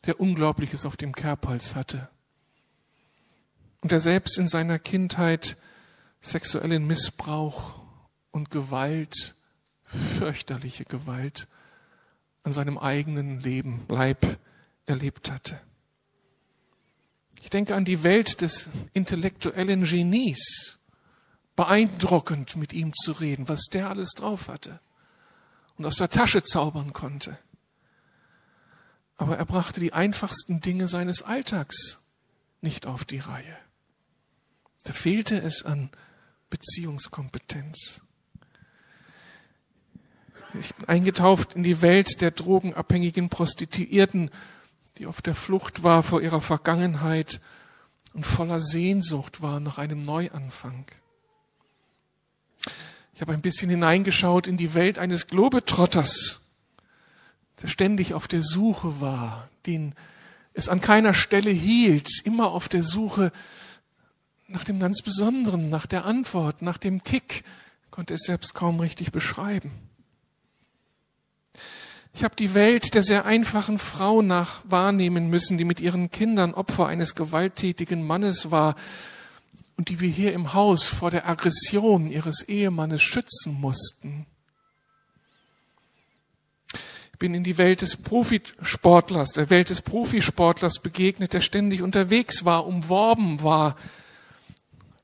der 0.05 0.19
Unglaubliches 0.19 0.85
auf 0.85 0.97
dem 0.97 1.15
Kerbhals 1.15 1.73
hatte 1.73 2.09
und 3.79 3.91
der 3.91 4.01
selbst 4.01 4.37
in 4.37 4.47
seiner 4.49 4.77
Kindheit 4.77 5.57
sexuellen 6.25 6.87
Missbrauch 6.87 7.79
und 8.31 8.49
Gewalt, 8.49 9.35
fürchterliche 9.83 10.85
Gewalt 10.85 11.47
an 12.43 12.53
seinem 12.53 12.77
eigenen 12.77 13.39
Leben, 13.39 13.85
Leib 13.87 14.37
erlebt 14.85 15.31
hatte. 15.31 15.59
Ich 17.41 17.49
denke 17.49 17.75
an 17.75 17.85
die 17.85 18.03
Welt 18.03 18.41
des 18.41 18.69
intellektuellen 18.93 19.83
Genies. 19.83 20.79
Beeindruckend 21.55 22.57
mit 22.57 22.73
ihm 22.73 22.91
zu 22.93 23.13
reden, 23.13 23.47
was 23.47 23.65
der 23.71 23.89
alles 23.89 24.11
drauf 24.11 24.49
hatte 24.49 24.81
und 25.77 25.85
aus 25.85 25.97
der 25.97 26.09
Tasche 26.09 26.43
zaubern 26.43 26.91
konnte. 26.91 27.37
Aber 29.15 29.37
er 29.37 29.45
brachte 29.45 29.79
die 29.79 29.93
einfachsten 29.93 30.59
Dinge 30.59 30.87
seines 30.89 31.21
Alltags 31.21 32.11
nicht 32.59 32.87
auf 32.87 33.05
die 33.05 33.19
Reihe. 33.19 33.57
Da 34.83 34.91
fehlte 34.91 35.37
es 35.41 35.63
an 35.63 35.91
Beziehungskompetenz. 36.55 37.99
Ich 40.57 40.73
bin 40.73 40.87
eingetaucht 40.87 41.53
in 41.53 41.63
die 41.63 41.81
Welt 41.81 42.21
der 42.21 42.31
drogenabhängigen 42.31 43.27
Prostituierten, 43.27 44.31
die 44.97 45.05
auf 45.05 45.21
der 45.21 45.35
Flucht 45.35 45.83
war 45.83 46.01
vor 46.01 46.21
ihrer 46.21 46.39
Vergangenheit 46.39 47.41
und 48.13 48.25
voller 48.25 48.61
Sehnsucht 48.61 49.41
war 49.41 49.59
nach 49.59 49.79
einem 49.79 50.01
Neuanfang. 50.01 50.85
Ich 53.13 53.19
habe 53.19 53.33
ein 53.33 53.41
bisschen 53.41 53.69
hineingeschaut 53.69 54.47
in 54.47 54.55
die 54.55 54.73
Welt 54.73 54.97
eines 54.97 55.27
Globetrotters, 55.27 56.39
der 57.61 57.67
ständig 57.67 58.13
auf 58.13 58.29
der 58.29 58.43
Suche 58.43 59.01
war, 59.01 59.49
den 59.65 59.93
es 60.53 60.69
an 60.69 60.79
keiner 60.79 61.13
Stelle 61.13 61.51
hielt, 61.51 62.07
immer 62.23 62.51
auf 62.51 62.69
der 62.69 62.83
Suche 62.83 63.33
nach 64.47 64.63
dem 64.63 64.79
ganz 64.79 65.01
Besonderen, 65.01 65.69
nach 65.69 65.85
der 65.85 66.05
Antwort, 66.05 66.61
nach 66.61 66.77
dem 66.77 67.03
Kick, 67.03 67.43
konnte 67.91 68.13
es 68.13 68.21
selbst 68.21 68.53
kaum 68.53 68.79
richtig 68.79 69.11
beschreiben. 69.11 69.71
Ich 72.13 72.23
habe 72.23 72.35
die 72.35 72.53
Welt 72.53 72.93
der 72.93 73.03
sehr 73.03 73.25
einfachen 73.25 73.77
Frau 73.77 74.21
nach 74.21 74.61
wahrnehmen 74.63 75.29
müssen, 75.29 75.57
die 75.57 75.65
mit 75.65 75.79
ihren 75.79 76.11
Kindern 76.11 76.53
Opfer 76.53 76.87
eines 76.87 77.15
gewalttätigen 77.15 78.05
Mannes 78.05 78.51
war 78.51 78.75
und 79.75 79.89
die 79.89 79.99
wir 79.99 80.09
hier 80.09 80.33
im 80.33 80.53
Haus 80.53 80.87
vor 80.87 81.11
der 81.11 81.27
Aggression 81.27 82.07
ihres 82.07 82.43
Ehemannes 82.43 83.01
schützen 83.01 83.59
mussten. 83.59 84.25
Ich 87.11 87.19
bin 87.19 87.33
in 87.33 87.43
die 87.43 87.57
Welt 87.57 87.81
des 87.81 87.97
Profisportlers, 87.97 89.31
der 89.31 89.49
Welt 89.49 89.69
des 89.69 89.81
Profisportlers 89.81 90.79
begegnet, 90.79 91.33
der 91.33 91.41
ständig 91.41 91.81
unterwegs 91.81 92.45
war, 92.45 92.65
umworben 92.65 93.41
war, 93.41 93.75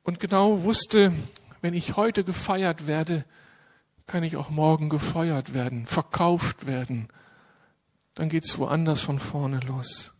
und 0.03 0.19
genau 0.19 0.63
wusste, 0.63 1.13
wenn 1.61 1.73
ich 1.73 1.95
heute 1.95 2.23
gefeiert 2.23 2.87
werde, 2.87 3.25
kann 4.07 4.23
ich 4.23 4.35
auch 4.35 4.49
morgen 4.49 4.89
gefeuert 4.89 5.53
werden, 5.53 5.85
verkauft 5.85 6.65
werden. 6.65 7.07
Dann 8.15 8.29
geht's 8.29 8.57
woanders 8.57 9.01
von 9.01 9.19
vorne 9.19 9.59
los. 9.67 10.13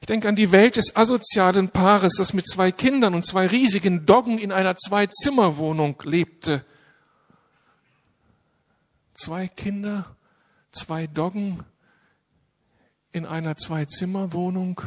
Ich 0.00 0.06
denke 0.06 0.28
an 0.28 0.36
die 0.36 0.50
Welt 0.50 0.76
des 0.76 0.96
asozialen 0.96 1.68
Paares, 1.68 2.14
das 2.18 2.34
mit 2.34 2.48
zwei 2.48 2.72
Kindern 2.72 3.14
und 3.14 3.24
zwei 3.24 3.46
riesigen 3.46 4.04
Doggen 4.04 4.38
in 4.38 4.50
einer 4.50 4.76
Zwei-Zimmer-Wohnung 4.76 6.02
lebte. 6.04 6.64
Zwei 9.14 9.46
Kinder, 9.46 10.16
zwei 10.72 11.06
Doggen 11.06 11.62
in 13.12 13.24
einer 13.26 13.56
Zwei-Zimmer-Wohnung 13.56 14.80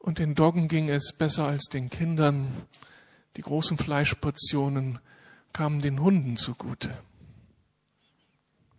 und 0.00 0.18
den 0.18 0.34
Doggen 0.34 0.66
ging 0.66 0.88
es 0.88 1.12
besser 1.12 1.46
als 1.46 1.66
den 1.66 1.90
Kindern. 1.90 2.52
Die 3.36 3.42
großen 3.42 3.78
Fleischportionen 3.78 4.98
kamen 5.52 5.80
den 5.80 6.00
Hunden 6.00 6.36
zugute. 6.36 6.96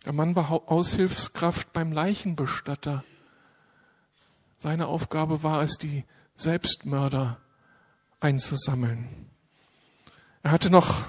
Der 0.05 0.13
Mann 0.13 0.35
war 0.35 0.49
Aushilfskraft 0.49 1.73
beim 1.73 1.91
Leichenbestatter. 1.91 3.03
Seine 4.57 4.87
Aufgabe 4.87 5.43
war 5.43 5.61
es, 5.61 5.77
die 5.77 6.05
Selbstmörder 6.37 7.39
einzusammeln. 8.19 9.29
Er 10.41 10.51
hatte 10.51 10.71
noch 10.71 11.05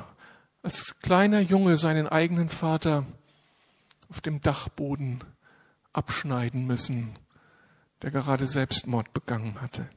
als 0.62 1.00
kleiner 1.00 1.40
Junge 1.40 1.78
seinen 1.78 2.06
eigenen 2.06 2.50
Vater 2.50 3.06
auf 4.10 4.20
dem 4.20 4.42
Dachboden 4.42 5.24
abschneiden 5.94 6.66
müssen, 6.66 7.18
der 8.02 8.10
gerade 8.10 8.46
Selbstmord 8.46 9.14
begangen 9.14 9.60
hatte. 9.62 9.88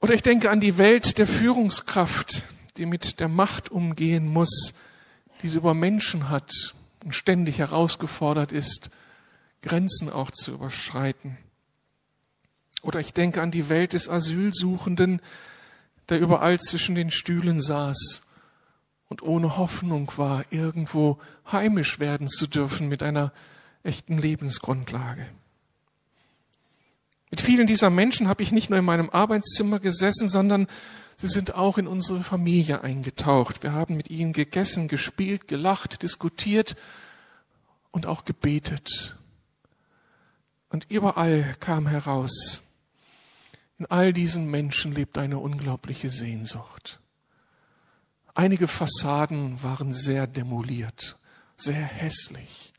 Oder 0.00 0.14
ich 0.14 0.22
denke 0.22 0.50
an 0.50 0.60
die 0.60 0.78
Welt 0.78 1.18
der 1.18 1.26
Führungskraft, 1.26 2.44
die 2.76 2.86
mit 2.86 3.20
der 3.20 3.28
Macht 3.28 3.70
umgehen 3.70 4.26
muss, 4.26 4.74
die 5.42 5.48
sie 5.48 5.58
über 5.58 5.74
Menschen 5.74 6.28
hat 6.28 6.52
und 7.04 7.14
ständig 7.14 7.58
herausgefordert 7.58 8.52
ist, 8.52 8.90
Grenzen 9.62 10.08
auch 10.08 10.30
zu 10.30 10.52
überschreiten. 10.52 11.36
Oder 12.82 13.00
ich 13.00 13.12
denke 13.12 13.42
an 13.42 13.50
die 13.50 13.68
Welt 13.68 13.92
des 13.92 14.08
Asylsuchenden, 14.08 15.20
der 16.08 16.20
überall 16.20 16.60
zwischen 16.60 16.94
den 16.94 17.10
Stühlen 17.10 17.60
saß 17.60 18.22
und 19.08 19.22
ohne 19.22 19.56
Hoffnung 19.56 20.12
war, 20.16 20.44
irgendwo 20.50 21.18
heimisch 21.50 21.98
werden 21.98 22.28
zu 22.28 22.46
dürfen 22.46 22.88
mit 22.88 23.02
einer 23.02 23.32
echten 23.82 24.18
Lebensgrundlage. 24.18 25.26
Mit 27.30 27.40
vielen 27.40 27.66
dieser 27.66 27.90
Menschen 27.90 28.28
habe 28.28 28.42
ich 28.42 28.52
nicht 28.52 28.70
nur 28.70 28.78
in 28.78 28.84
meinem 28.84 29.10
Arbeitszimmer 29.10 29.80
gesessen, 29.80 30.28
sondern 30.28 30.66
sie 31.16 31.28
sind 31.28 31.54
auch 31.54 31.78
in 31.78 31.86
unsere 31.86 32.22
Familie 32.22 32.82
eingetaucht. 32.82 33.62
Wir 33.62 33.72
haben 33.72 33.96
mit 33.96 34.10
ihnen 34.10 34.32
gegessen, 34.32 34.88
gespielt, 34.88 35.48
gelacht, 35.48 36.02
diskutiert 36.02 36.76
und 37.90 38.06
auch 38.06 38.24
gebetet. 38.24 39.16
Und 40.70 40.86
überall 40.90 41.54
kam 41.60 41.86
heraus, 41.86 42.68
in 43.78 43.86
all 43.86 44.12
diesen 44.12 44.50
Menschen 44.50 44.92
lebt 44.92 45.18
eine 45.18 45.38
unglaubliche 45.38 46.10
Sehnsucht. 46.10 47.00
Einige 48.34 48.68
Fassaden 48.68 49.62
waren 49.62 49.92
sehr 49.94 50.26
demoliert, 50.26 51.18
sehr 51.56 51.74
hässlich. 51.74 52.72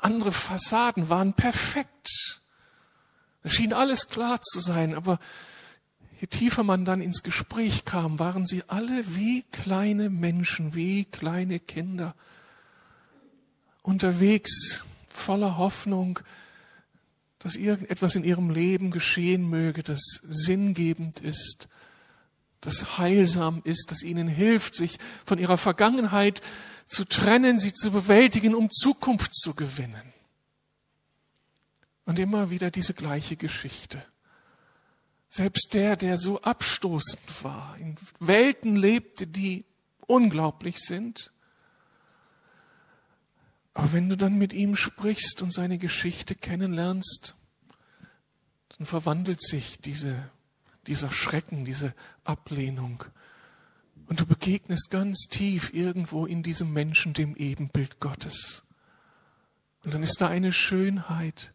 Andere 0.00 0.32
Fassaden 0.32 1.08
waren 1.08 1.32
perfekt. 1.32 2.42
Es 3.46 3.52
schien 3.52 3.72
alles 3.72 4.08
klar 4.08 4.42
zu 4.42 4.58
sein, 4.58 4.92
aber 4.92 5.20
je 6.20 6.26
tiefer 6.26 6.64
man 6.64 6.84
dann 6.84 7.00
ins 7.00 7.22
Gespräch 7.22 7.84
kam, 7.84 8.18
waren 8.18 8.44
sie 8.44 8.64
alle 8.66 9.14
wie 9.14 9.44
kleine 9.52 10.10
Menschen, 10.10 10.74
wie 10.74 11.04
kleine 11.04 11.60
Kinder 11.60 12.16
unterwegs, 13.82 14.84
voller 15.08 15.58
Hoffnung, 15.58 16.18
dass 17.38 17.54
irgendetwas 17.54 18.16
in 18.16 18.24
ihrem 18.24 18.50
Leben 18.50 18.90
geschehen 18.90 19.48
möge, 19.48 19.84
das 19.84 20.00
sinngebend 20.28 21.20
ist, 21.20 21.68
das 22.60 22.98
heilsam 22.98 23.60
ist, 23.62 23.92
das 23.92 24.02
ihnen 24.02 24.26
hilft, 24.26 24.74
sich 24.74 24.98
von 25.24 25.38
ihrer 25.38 25.56
Vergangenheit 25.56 26.40
zu 26.88 27.04
trennen, 27.04 27.60
sie 27.60 27.72
zu 27.72 27.92
bewältigen, 27.92 28.56
um 28.56 28.70
Zukunft 28.70 29.36
zu 29.36 29.54
gewinnen. 29.54 30.15
Und 32.06 32.18
immer 32.18 32.50
wieder 32.50 32.70
diese 32.70 32.94
gleiche 32.94 33.36
Geschichte. 33.36 34.02
Selbst 35.28 35.74
der, 35.74 35.96
der 35.96 36.16
so 36.16 36.40
abstoßend 36.40 37.44
war, 37.44 37.76
in 37.78 37.96
Welten 38.20 38.76
lebte, 38.76 39.26
die 39.26 39.66
unglaublich 40.06 40.78
sind. 40.78 41.32
Aber 43.74 43.92
wenn 43.92 44.08
du 44.08 44.16
dann 44.16 44.38
mit 44.38 44.52
ihm 44.52 44.76
sprichst 44.76 45.42
und 45.42 45.52
seine 45.52 45.76
Geschichte 45.78 46.34
kennenlernst, 46.34 47.34
dann 48.78 48.86
verwandelt 48.86 49.42
sich 49.42 49.78
diese, 49.80 50.30
dieser 50.86 51.10
Schrecken, 51.10 51.64
diese 51.64 51.94
Ablehnung. 52.24 53.04
Und 54.06 54.20
du 54.20 54.26
begegnest 54.26 54.90
ganz 54.90 55.26
tief 55.28 55.74
irgendwo 55.74 56.24
in 56.24 56.42
diesem 56.42 56.72
Menschen 56.72 57.12
dem 57.12 57.34
Ebenbild 57.34 57.98
Gottes. 58.00 58.62
Und 59.84 59.92
dann 59.94 60.02
ist 60.02 60.20
da 60.20 60.28
eine 60.28 60.52
Schönheit, 60.52 61.52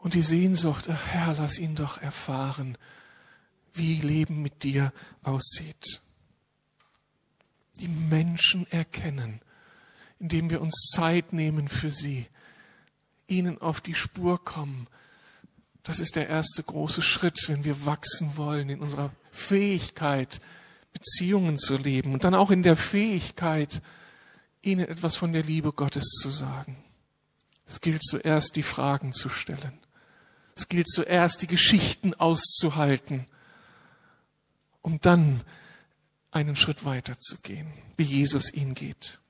und 0.00 0.14
die 0.14 0.22
Sehnsucht, 0.22 0.88
ach 0.88 1.06
Herr, 1.06 1.34
lass 1.38 1.58
ihn 1.58 1.74
doch 1.74 1.98
erfahren, 1.98 2.76
wie 3.72 4.00
Leben 4.00 4.42
mit 4.42 4.62
dir 4.62 4.92
aussieht. 5.22 6.00
Die 7.74 7.88
Menschen 7.88 8.70
erkennen, 8.70 9.40
indem 10.18 10.50
wir 10.50 10.60
uns 10.60 10.90
Zeit 10.94 11.32
nehmen 11.32 11.68
für 11.68 11.92
sie, 11.92 12.26
ihnen 13.26 13.60
auf 13.60 13.80
die 13.80 13.94
Spur 13.94 14.44
kommen. 14.44 14.86
Das 15.82 16.00
ist 16.00 16.16
der 16.16 16.28
erste 16.28 16.62
große 16.62 17.02
Schritt, 17.02 17.48
wenn 17.48 17.64
wir 17.64 17.86
wachsen 17.86 18.36
wollen 18.36 18.68
in 18.70 18.80
unserer 18.80 19.12
Fähigkeit, 19.30 20.40
Beziehungen 20.92 21.56
zu 21.56 21.76
leben 21.76 22.12
und 22.12 22.24
dann 22.24 22.34
auch 22.34 22.50
in 22.50 22.62
der 22.62 22.76
Fähigkeit, 22.76 23.80
ihnen 24.62 24.88
etwas 24.88 25.16
von 25.16 25.32
der 25.32 25.42
Liebe 25.42 25.72
Gottes 25.72 26.04
zu 26.20 26.28
sagen. 26.28 26.82
Es 27.66 27.80
gilt 27.80 28.02
zuerst, 28.02 28.56
die 28.56 28.64
Fragen 28.64 29.12
zu 29.12 29.28
stellen. 29.28 29.78
Es 30.60 30.68
gilt 30.68 30.90
zuerst, 30.90 31.40
die 31.40 31.46
Geschichten 31.46 32.12
auszuhalten, 32.12 33.24
um 34.82 35.00
dann 35.00 35.40
einen 36.32 36.54
Schritt 36.54 36.84
weiter 36.84 37.18
zu 37.18 37.38
gehen, 37.38 37.72
wie 37.96 38.02
Jesus 38.02 38.52
ihn 38.52 38.74
geht. 38.74 39.20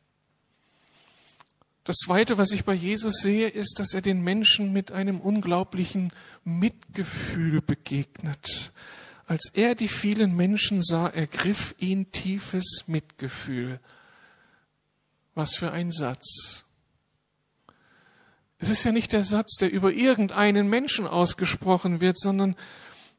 Das 1.85 1.99
Zweite, 1.99 2.37
was 2.37 2.51
ich 2.51 2.65
bei 2.65 2.75
Jesus 2.75 3.21
sehe, 3.21 3.47
ist, 3.47 3.79
dass 3.79 3.95
er 3.95 4.03
den 4.03 4.23
Menschen 4.23 4.73
mit 4.73 4.91
einem 4.91 5.21
unglaublichen 5.21 6.13
Mitgefühl 6.43 7.63
begegnet. 7.63 8.73
Als 9.29 9.53
er 9.55 9.77
die 9.77 9.87
vielen 9.87 10.35
Menschen 10.35 10.83
sah, 10.83 11.07
ergriff 11.07 11.77
ihn 11.79 12.11
tiefes 12.11 12.89
Mitgefühl. 12.89 13.79
Was 15.37 15.55
für 15.55 15.71
ein 15.71 15.93
Satz. 15.93 16.65
Es 18.61 18.69
ist 18.69 18.85
ja 18.85 18.93
nicht 18.93 19.13
der 19.15 19.25
Satz, 19.25 19.57
der 19.57 19.73
über 19.73 19.91
irgendeinen 19.91 20.69
Menschen 20.69 21.07
ausgesprochen 21.07 22.03
wird, 22.03 22.19
sondern 22.19 22.57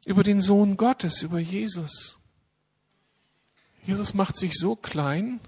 über 0.05 0.23
den 0.23 0.39
Sohn 0.39 0.77
Gottes, 0.77 1.23
über 1.23 1.39
Jesus. 1.39 2.19
Jesus 3.83 4.13
macht 4.13 4.37
sich 4.37 4.53
so 4.53 4.75
klein, 4.75 5.39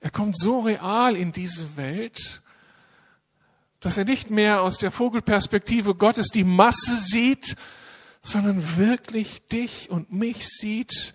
er 0.00 0.10
kommt 0.10 0.36
so 0.36 0.60
real 0.60 1.16
in 1.16 1.32
diese 1.32 1.76
Welt, 1.76 2.42
dass 3.80 3.96
er 3.96 4.04
nicht 4.04 4.28
mehr 4.28 4.62
aus 4.62 4.78
der 4.78 4.90
Vogelperspektive 4.90 5.94
Gottes 5.94 6.28
die 6.28 6.44
Masse 6.44 6.96
sieht, 6.96 7.56
sondern 8.22 8.76
wirklich 8.76 9.46
dich 9.46 9.88
und 9.90 10.12
mich 10.12 10.48
sieht, 10.48 11.14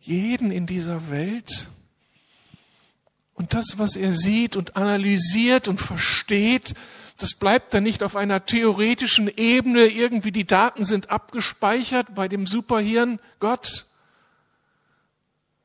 jeden 0.00 0.50
in 0.50 0.66
dieser 0.66 1.10
Welt 1.10 1.68
und 3.36 3.54
das, 3.54 3.78
was 3.78 3.96
er 3.96 4.12
sieht 4.12 4.56
und 4.56 4.76
analysiert 4.76 5.68
und 5.68 5.78
versteht, 5.78 6.74
das 7.18 7.34
bleibt 7.34 7.72
dann 7.72 7.84
nicht 7.84 8.02
auf 8.02 8.16
einer 8.16 8.44
theoretischen 8.44 9.28
Ebene, 9.28 9.86
irgendwie 9.86 10.32
die 10.32 10.46
Daten 10.46 10.84
sind 10.84 11.10
abgespeichert 11.10 12.14
bei 12.14 12.28
dem 12.28 12.46
Superhirn 12.46 13.20
Gott, 13.38 13.86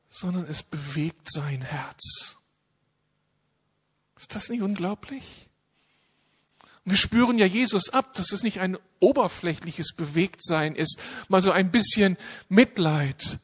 sondern 0.08 0.44
es 0.44 0.62
bewegt 0.62 1.30
sein 1.30 1.62
Herz. 1.62 2.36
Ist 4.16 4.34
das 4.34 4.48
nicht 4.48 4.62
unglaublich? 4.62 5.50
wir 6.84 6.96
spüren 6.96 7.38
ja 7.38 7.46
Jesus 7.46 7.90
ab, 7.90 8.14
dass 8.14 8.32
es 8.32 8.42
nicht 8.42 8.60
ein 8.60 8.76
oberflächliches 8.98 9.94
Bewegtsein 9.94 10.74
ist, 10.74 10.98
mal 11.28 11.42
so 11.42 11.52
ein 11.52 11.70
bisschen 11.70 12.16
Mitleid. 12.48 13.38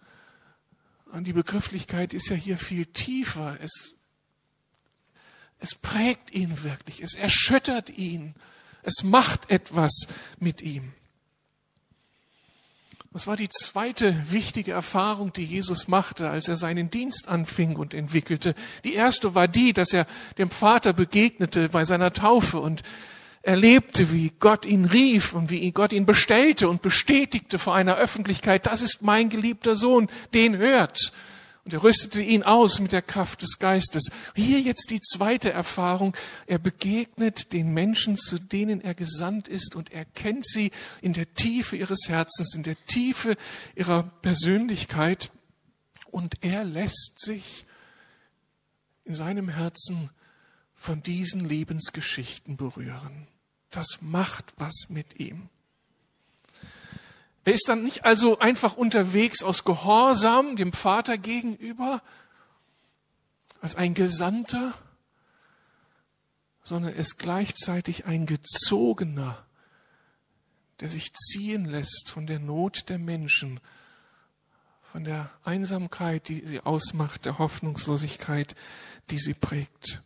Und 1.13 1.25
die 1.25 1.33
Begrifflichkeit 1.33 2.15
ist 2.15 2.29
ja 2.29 2.37
hier 2.37 2.59
viel 2.59 2.87
tiefer. 2.87 3.57
Es 3.63 3.95
es 5.61 5.75
prägt 5.75 6.33
ihn 6.33 6.63
wirklich, 6.63 7.03
es 7.03 7.15
erschüttert 7.15 7.91
ihn, 7.91 8.35
es 8.83 9.03
macht 9.03 9.51
etwas 9.51 10.07
mit 10.39 10.63
ihm. 10.63 10.93
Das 13.13 13.27
war 13.27 13.37
die 13.37 13.49
zweite 13.49 14.15
wichtige 14.31 14.73
Erfahrung, 14.73 15.33
die 15.33 15.45
Jesus 15.45 15.89
machte, 15.89 16.29
als 16.29 16.47
er 16.47 16.57
seinen 16.57 16.91
Dienst 16.91 17.27
anfing 17.27 17.75
und 17.77 17.95
entwickelte. 17.95 18.55
Die 18.85 18.95
erste 18.95 19.35
war 19.35 19.49
die, 19.49 19.73
dass 19.73 19.93
er 19.93 20.07
dem 20.37 20.51
Vater 20.51 20.93
begegnete 20.93 21.71
bei 21.71 21.85
seiner 21.85 22.13
Taufe 22.13 22.61
und 22.61 22.83
erlebte, 23.43 24.13
wie 24.13 24.31
Gott 24.39 24.67
ihn 24.67 24.85
rief 24.85 25.33
und 25.33 25.49
wie 25.49 25.73
Gott 25.73 25.93
ihn 25.93 26.05
bestellte 26.05 26.69
und 26.69 26.83
bestätigte 26.83 27.59
vor 27.59 27.75
einer 27.75 27.97
Öffentlichkeit, 27.97 28.67
das 28.67 28.83
ist 28.83 29.03
mein 29.03 29.31
geliebter 29.31 29.75
Sohn, 29.75 30.09
den 30.35 30.57
hört. 30.57 31.13
Und 31.69 31.75
er 31.75 31.83
rüstete 31.83 32.23
ihn 32.23 32.45
aus 32.45 32.81
mit 32.81 32.93
der 32.93 33.03
Kraft 33.03 33.43
des 33.43 33.59
Geistes. 33.59 34.11
Hier 34.35 34.59
jetzt 34.59 34.91
die 34.91 35.03
zweite 35.03 35.51
Erfahrung. 35.51 36.17
Er 36.47 36.59
begegnet 36.59 37.53
den 37.53 37.75
Menschen, 37.75 38.17
zu 38.17 38.39
denen 38.39 38.81
er 38.81 38.95
gesandt 38.95 39.49
ist 39.49 39.77
und 39.77 39.93
er 39.93 40.07
kennt 40.07 40.47
sie 40.47 40.73
in 41.03 41.13
der 41.13 41.35
Tiefe 41.35 41.77
ihres 41.77 42.09
Herzens, 42.09 42.55
in 42.55 42.63
der 42.63 42.83
Tiefe 42.87 43.37
ihrer 43.75 44.05
Persönlichkeit. 44.23 45.31
Und 46.11 46.43
er 46.43 46.65
lässt 46.65 47.21
sich 47.21 47.67
in 49.05 49.15
seinem 49.15 49.51
Herzen 49.51 50.09
von 50.75 51.03
diesen 51.03 51.47
Lebensgeschichten 51.47 52.57
berühren. 52.57 53.29
Das 53.69 53.99
macht 54.01 54.55
was 54.57 54.87
mit 54.89 55.21
ihm. 55.21 55.51
Er 57.49 57.55
ist 57.55 57.67
dann 57.71 57.83
nicht 57.83 58.05
also 58.05 58.41
einfach 58.41 58.77
unterwegs 58.77 59.43
aus 59.43 59.65
Gehorsam 59.65 60.55
dem 60.55 60.75
Vater 60.75 61.17
gegenüber, 61.17 62.03
als 63.63 63.75
ein 63.75 63.95
Gesandter, 63.95 64.75
sondern 66.63 66.93
er 66.93 66.99
ist 66.99 67.19
gleichzeitig 67.19 68.05
ein 68.05 68.27
Gezogener, 68.27 69.47
der 70.81 70.91
sich 70.91 71.15
ziehen 71.15 71.65
lässt 71.65 72.11
von 72.11 72.27
der 72.27 72.39
Not 72.39 72.91
der 72.91 72.99
Menschen, 72.99 73.61
von 74.83 75.05
der 75.05 75.31
Einsamkeit, 75.43 76.29
die 76.29 76.45
sie 76.45 76.61
ausmacht, 76.61 77.25
der 77.25 77.39
Hoffnungslosigkeit, 77.39 78.57
die 79.09 79.19
sie 79.19 79.33
prägt. 79.33 80.03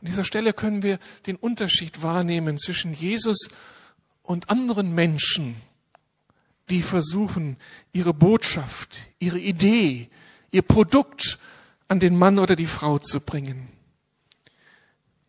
An 0.00 0.06
dieser 0.06 0.24
Stelle 0.24 0.52
können 0.52 0.82
wir 0.82 0.98
den 1.26 1.36
Unterschied 1.36 2.02
wahrnehmen 2.02 2.58
zwischen 2.58 2.92
Jesus 2.92 3.46
und 3.46 3.77
anderen 4.50 4.94
Menschen, 4.94 5.56
die 6.68 6.82
versuchen, 6.82 7.56
ihre 7.92 8.12
Botschaft, 8.12 8.98
ihre 9.18 9.38
Idee, 9.38 10.10
ihr 10.50 10.62
Produkt 10.62 11.38
an 11.88 12.00
den 12.00 12.16
Mann 12.16 12.38
oder 12.38 12.54
die 12.54 12.66
Frau 12.66 12.98
zu 12.98 13.20
bringen. 13.20 13.68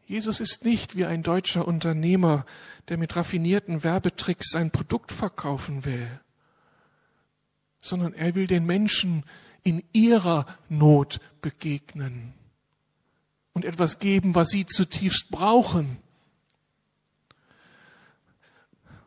Jesus 0.06 0.40
ist 0.40 0.66
nicht 0.66 0.96
wie 0.96 1.06
ein 1.06 1.24
deutscher 1.24 1.68
Unternehmer, 1.68 2.46
der 2.88 2.98
mit 2.98 3.16
raffinierten 3.16 3.84
Werbetricks 3.84 4.50
sein 4.50 4.72
Produkt 4.72 5.12
verkaufen 5.12 5.86
will, 5.86 6.10
sondern 7.80 8.14
er 8.14 8.36
will 8.36 8.48
den 8.48 8.66
Menschen 8.66 9.24
in 9.64 9.84
ihrer 9.94 10.46
Not 10.68 11.20
begegnen 11.42 12.34
und 13.54 13.66
etwas 13.66 14.00
geben, 14.00 14.36
was 14.36 14.50
sie 14.50 14.66
zutiefst 14.66 15.30
brauchen. 15.30 15.98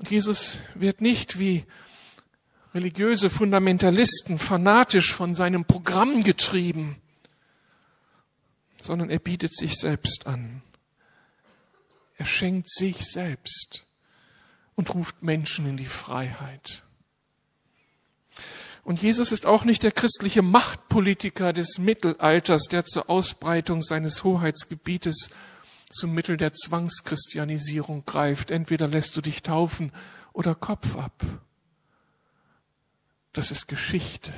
Jesus 0.08 0.58
wird 0.74 1.00
nicht 1.00 1.38
wie 1.38 1.64
religiöse 2.74 3.30
Fundamentalisten 3.30 4.38
fanatisch 4.38 5.12
von 5.12 5.34
seinem 5.34 5.64
Programm 5.64 6.22
getrieben, 6.22 7.00
sondern 8.80 9.10
er 9.10 9.18
bietet 9.18 9.54
sich 9.56 9.76
selbst 9.76 10.26
an. 10.26 10.62
Er 12.16 12.26
schenkt 12.26 12.70
sich 12.70 13.10
selbst 13.10 13.84
und 14.74 14.94
ruft 14.94 15.22
Menschen 15.22 15.66
in 15.66 15.76
die 15.76 15.86
Freiheit. 15.86 16.82
Und 18.84 19.00
Jesus 19.00 19.30
ist 19.30 19.46
auch 19.46 19.64
nicht 19.64 19.84
der 19.84 19.92
christliche 19.92 20.42
Machtpolitiker 20.42 21.52
des 21.52 21.78
Mittelalters, 21.78 22.64
der 22.64 22.84
zur 22.84 23.08
Ausbreitung 23.08 23.82
seines 23.82 24.24
Hoheitsgebietes 24.24 25.30
zum 25.92 26.14
Mittel 26.14 26.36
der 26.36 26.54
Zwangschristianisierung 26.54 28.04
greift. 28.04 28.50
Entweder 28.50 28.88
lässt 28.88 29.16
du 29.16 29.20
dich 29.20 29.42
taufen 29.42 29.92
oder 30.32 30.54
Kopf 30.54 30.96
ab. 30.96 31.22
Das 33.32 33.50
ist 33.50 33.68
Geschichte. 33.68 34.32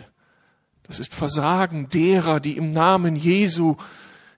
Das 0.85 1.01
ist 1.01 1.15
Versagen 1.15 1.89
derer, 1.89 2.41
die 2.41 2.57
im 2.57 2.71
Namen 2.71 3.17
Jesu 3.17 3.77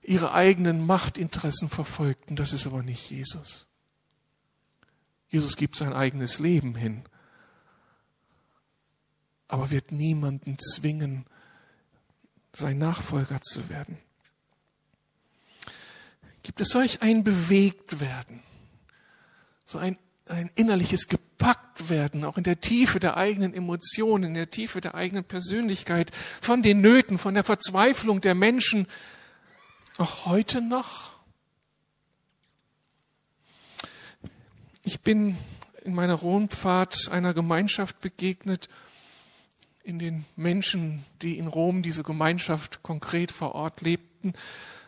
ihre 0.01 0.33
eigenen 0.33 0.85
Machtinteressen 0.85 1.69
verfolgten. 1.69 2.35
Das 2.35 2.53
ist 2.53 2.65
aber 2.65 2.81
nicht 2.81 3.11
Jesus. 3.11 3.67
Jesus 5.27 5.57
gibt 5.57 5.75
sein 5.75 5.93
eigenes 5.93 6.39
Leben 6.39 6.75
hin, 6.75 7.03
aber 9.49 9.71
wird 9.71 9.91
niemanden 9.91 10.57
zwingen, 10.57 11.25
sein 12.53 12.77
Nachfolger 12.77 13.41
zu 13.41 13.67
werden. 13.67 13.97
Gibt 16.47 16.61
es 16.61 16.69
solch 16.69 17.01
ein 17.01 17.25
Bewegtwerden, 17.25 18.41
so 19.65 19.79
ein, 19.79 19.97
ein 20.27 20.49
innerliches 20.55 21.09
Gepacktwerden, 21.09 22.23
auch 22.23 22.37
in 22.37 22.45
der 22.45 22.61
Tiefe 22.61 23.01
der 23.01 23.17
eigenen 23.17 23.53
Emotionen, 23.53 24.29
in 24.29 24.33
der 24.33 24.49
Tiefe 24.49 24.79
der 24.79 24.95
eigenen 24.95 25.25
Persönlichkeit, 25.25 26.11
von 26.41 26.63
den 26.63 26.79
Nöten, 26.79 27.17
von 27.17 27.33
der 27.33 27.43
Verzweiflung 27.43 28.21
der 28.21 28.33
Menschen, 28.33 28.87
auch 29.97 30.25
heute 30.25 30.61
noch? 30.61 31.17
Ich 34.85 35.01
bin 35.01 35.37
in 35.83 35.93
meiner 35.93 36.13
Rundfahrt 36.13 37.09
einer 37.11 37.33
Gemeinschaft 37.33 37.99
begegnet, 37.99 38.69
in 39.83 39.99
den 39.99 40.23
Menschen, 40.37 41.03
die 41.21 41.37
in 41.39 41.47
Rom 41.47 41.83
diese 41.83 42.03
Gemeinschaft 42.03 42.83
konkret 42.83 43.33
vor 43.33 43.53
Ort 43.53 43.81
lebten, 43.81 44.31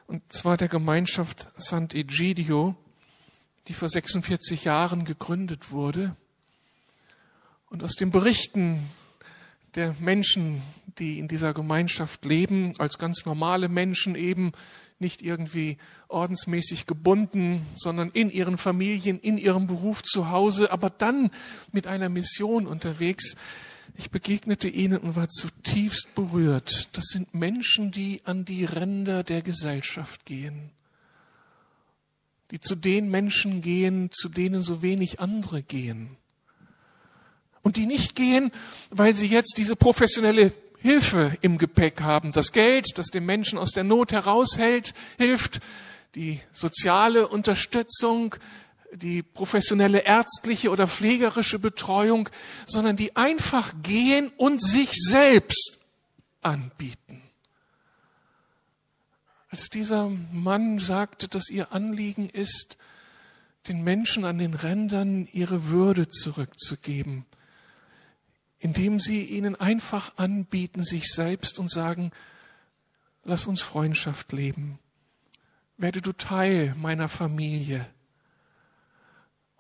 und 0.10 0.24
zwar 0.34 0.58
der 0.58 0.70
Gemeinschaft 0.70 1.50
Sant'Egidio, 1.60 2.74
die 3.68 3.74
vor 3.74 3.90
46 3.90 4.64
Jahren 4.64 5.06
gegründet 5.06 5.70
wurde. 5.70 6.16
Und 7.70 7.84
aus 7.84 7.94
den 7.94 8.10
Berichten 8.10 8.90
der 9.76 9.96
Menschen, 10.00 10.64
die 10.98 11.20
in 11.20 11.28
dieser 11.28 11.54
Gemeinschaft 11.54 12.26
leben, 12.26 12.74
als 12.80 12.98
ganz 12.98 13.28
normale 13.28 13.70
Menschen 13.70 14.16
eben, 14.16 14.52
nicht 14.98 15.22
irgendwie 15.22 15.78
ordensmäßig 16.08 16.88
gebunden, 16.88 17.64
sondern 17.76 18.10
in 18.10 18.32
ihren 18.32 18.58
Familien, 18.58 19.20
in 19.20 19.38
ihrem 19.38 19.68
Beruf 19.68 20.02
zu 20.02 20.32
Hause, 20.32 20.72
aber 20.72 20.90
dann 20.90 21.30
mit 21.72 21.86
einer 21.86 22.10
Mission 22.10 22.66
unterwegs. 22.66 23.36
Ich 23.96 24.12
begegnete 24.12 24.68
ihnen 24.68 24.98
und 25.00 25.16
war 25.16 25.30
zutiefst 25.30 26.16
berührt. 26.16 26.90
Das 26.94 27.06
sind 27.06 27.34
Menschen, 27.34 27.92
die 27.92 28.22
an 28.26 28.46
die 28.46 28.66
Ränder 28.66 29.24
der 29.24 29.42
Gesellschaft 29.42 30.26
gehen, 30.26 30.72
die 32.52 32.60
zu 32.60 32.76
den 32.76 33.10
Menschen 33.10 33.62
gehen, 33.62 34.10
zu 34.12 34.30
denen 34.30 34.62
so 34.62 34.82
wenig 34.82 35.20
andere 35.20 35.62
gehen. 35.62 36.18
Und 37.62 37.76
die 37.76 37.86
nicht 37.86 38.16
gehen, 38.16 38.52
weil 38.90 39.14
sie 39.14 39.28
jetzt 39.28 39.58
diese 39.58 39.76
professionelle 39.76 40.54
Hilfe 40.82 41.38
im 41.42 41.58
Gepäck 41.58 42.02
haben. 42.02 42.32
Das 42.32 42.54
Geld, 42.54 42.98
das 42.98 43.08
den 43.08 43.26
Menschen 43.26 43.58
aus 43.58 43.72
der 43.72 43.84
Not 43.84 44.12
heraushält, 44.12 44.94
hilft. 45.18 45.60
Die 46.16 46.40
soziale 46.52 47.28
Unterstützung, 47.28 48.36
die 48.94 49.22
professionelle 49.22 50.00
ärztliche 50.00 50.70
oder 50.70 50.88
pflegerische 50.88 51.60
Betreuung, 51.60 52.30
sondern 52.66 52.96
die 52.96 53.16
einfach 53.16 53.74
gehen 53.84 54.32
und 54.38 54.64
sich 54.64 54.92
selbst 54.94 55.80
anbieten. 56.42 57.22
Als 59.50 59.70
dieser 59.70 60.10
Mann 60.10 60.80
sagte, 60.80 61.28
dass 61.28 61.50
ihr 61.50 61.74
Anliegen 61.74 62.30
ist, 62.30 62.78
den 63.68 63.84
Menschen 63.84 64.26
an 64.26 64.38
den 64.38 64.54
Rändern 64.54 65.28
ihre 65.32 65.66
Würde 65.68 66.08
zurückzugeben, 66.08 67.26
indem 68.60 69.00
sie 69.00 69.24
ihnen 69.24 69.56
einfach 69.56 70.18
anbieten, 70.18 70.84
sich 70.84 71.12
selbst 71.12 71.60
und 71.60 71.70
sagen, 71.70 72.12
lass 73.24 73.48
uns 73.48 73.62
Freundschaft 73.62 74.32
leben. 74.32 74.80
Werde 75.78 76.02
du 76.02 76.12
Teil 76.12 76.76
meiner 76.78 77.10
Familie. 77.10 77.88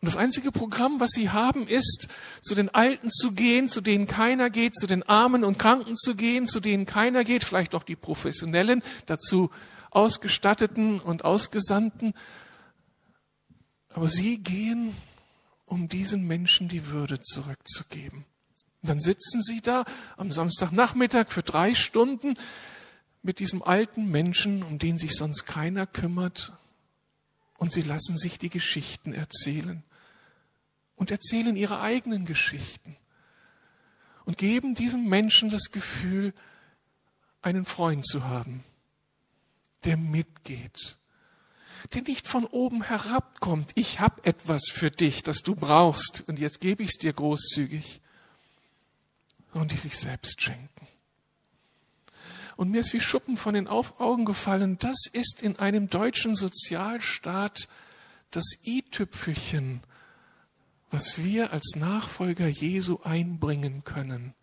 Und 0.01 0.05
das 0.05 0.15
einzige 0.15 0.53
Programm, 0.53 1.01
was 1.01 1.09
sie 1.09 1.29
haben, 1.29 1.67
ist, 1.67 2.07
zu 2.41 2.55
den 2.55 2.69
Alten 2.69 3.09
zu 3.09 3.33
gehen, 3.33 3.67
zu 3.67 3.81
denen 3.81 4.07
keiner 4.07 4.49
geht, 4.49 4.75
zu 4.75 4.87
den 4.87 5.03
Armen 5.03 5.43
und 5.43 5.59
Kranken 5.59 5.97
zu 5.97 6.15
gehen, 6.15 6.47
zu 6.47 6.61
denen 6.61 6.85
keiner 6.85 7.25
geht, 7.25 7.43
vielleicht 7.43 7.75
auch 7.75 7.83
die 7.83 7.97
Professionellen, 7.97 8.81
dazu 9.07 9.51
Ausgestatteten 9.91 11.01
und 11.01 11.25
Ausgesandten. 11.25 12.13
Aber 13.89 14.07
sie 14.07 14.37
gehen, 14.37 14.95
um 15.65 15.89
diesen 15.89 16.25
Menschen 16.25 16.69
die 16.69 16.87
Würde 16.87 17.19
zurückzugeben. 17.19 18.23
Und 18.81 18.89
dann 18.89 19.01
sitzen 19.01 19.41
sie 19.41 19.59
da 19.59 19.83
am 20.15 20.31
Samstagnachmittag 20.31 21.29
für 21.29 21.43
drei 21.43 21.75
Stunden 21.75 22.35
mit 23.21 23.39
diesem 23.39 23.61
alten 23.63 24.09
Menschen, 24.09 24.63
um 24.63 24.79
den 24.79 24.97
sich 24.97 25.13
sonst 25.15 25.45
keiner 25.45 25.85
kümmert, 25.85 26.53
und 27.57 27.73
sie 27.73 27.81
lassen 27.81 28.17
sich 28.17 28.39
die 28.39 28.49
Geschichten 28.49 29.13
erzählen 29.13 29.83
und 30.99 31.11
erzählen 31.11 31.55
ihre 31.55 31.79
eigenen 31.79 32.25
Geschichten 32.25 32.97
und 34.25 34.37
geben 34.37 34.75
diesem 34.75 35.07
Menschen 35.07 35.49
das 35.49 35.71
Gefühl, 35.71 36.33
einen 37.41 37.63
Freund 37.63 38.05
zu 38.05 38.25
haben, 38.25 38.65
der 39.85 39.95
mitgeht, 39.95 40.97
der 41.93 42.01
nicht 42.01 42.27
von 42.27 42.45
oben 42.45 42.83
herabkommt. 42.83 43.71
Ich 43.75 44.01
habe 44.01 44.25
etwas 44.25 44.65
für 44.69 44.91
dich, 44.91 45.23
das 45.23 45.37
du 45.37 45.55
brauchst, 45.55 46.27
und 46.27 46.37
jetzt 46.37 46.59
gebe 46.59 46.83
ich 46.83 46.89
es 46.89 46.97
dir 46.97 47.13
großzügig, 47.13 48.01
sondern 49.53 49.69
die 49.69 49.77
sich 49.77 49.97
selbst 49.97 50.41
schenken. 50.41 50.87
Und 52.57 52.71
mir 52.71 52.81
ist 52.81 52.91
wie 52.91 52.99
Schuppen 52.99 53.37
von 53.37 53.53
den 53.53 53.69
Augen 53.69 54.25
gefallen, 54.25 54.77
das 54.79 55.05
ist 55.13 55.41
in 55.41 55.57
einem 55.59 55.89
deutschen 55.89 56.35
Sozialstaat 56.35 57.69
das 58.31 58.43
i-Tüpfelchen, 58.65 59.81
was 60.89 61.23
wir 61.23 61.53
als 61.53 61.75
Nachfolger 61.75 62.47
Jesu 62.47 62.99
einbringen 63.03 63.83
können. 63.83 64.33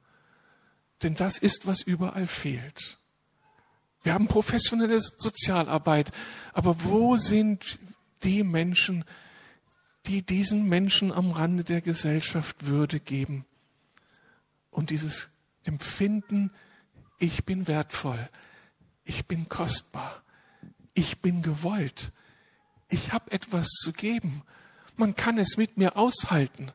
Denn 1.02 1.14
das 1.14 1.38
ist, 1.38 1.66
was 1.66 1.82
überall 1.82 2.26
fehlt. 2.26 2.98
Wir 4.02 4.14
haben 4.14 4.28
professionelle 4.28 5.00
Sozialarbeit, 5.00 6.12
aber 6.52 6.84
wo 6.84 7.16
sind 7.16 7.78
die 8.22 8.44
Menschen, 8.44 9.04
die 10.06 10.22
diesen 10.22 10.68
Menschen 10.68 11.12
am 11.12 11.32
Rande 11.32 11.64
der 11.64 11.80
Gesellschaft 11.80 12.66
Würde 12.66 13.00
geben? 13.00 13.44
und 14.76 14.90
dieses 14.90 15.30
Empfinden, 15.64 16.52
ich 17.18 17.46
bin 17.46 17.66
wertvoll, 17.66 18.28
ich 19.04 19.26
bin 19.26 19.48
kostbar, 19.48 20.22
ich 20.92 21.22
bin 21.22 21.40
gewollt, 21.40 22.12
ich 22.90 23.14
habe 23.14 23.32
etwas 23.32 23.68
zu 23.68 23.94
geben. 23.94 24.42
Man 24.96 25.14
kann 25.14 25.38
es 25.38 25.56
mit 25.56 25.76
mir 25.76 25.96
aushalten. 25.96 26.72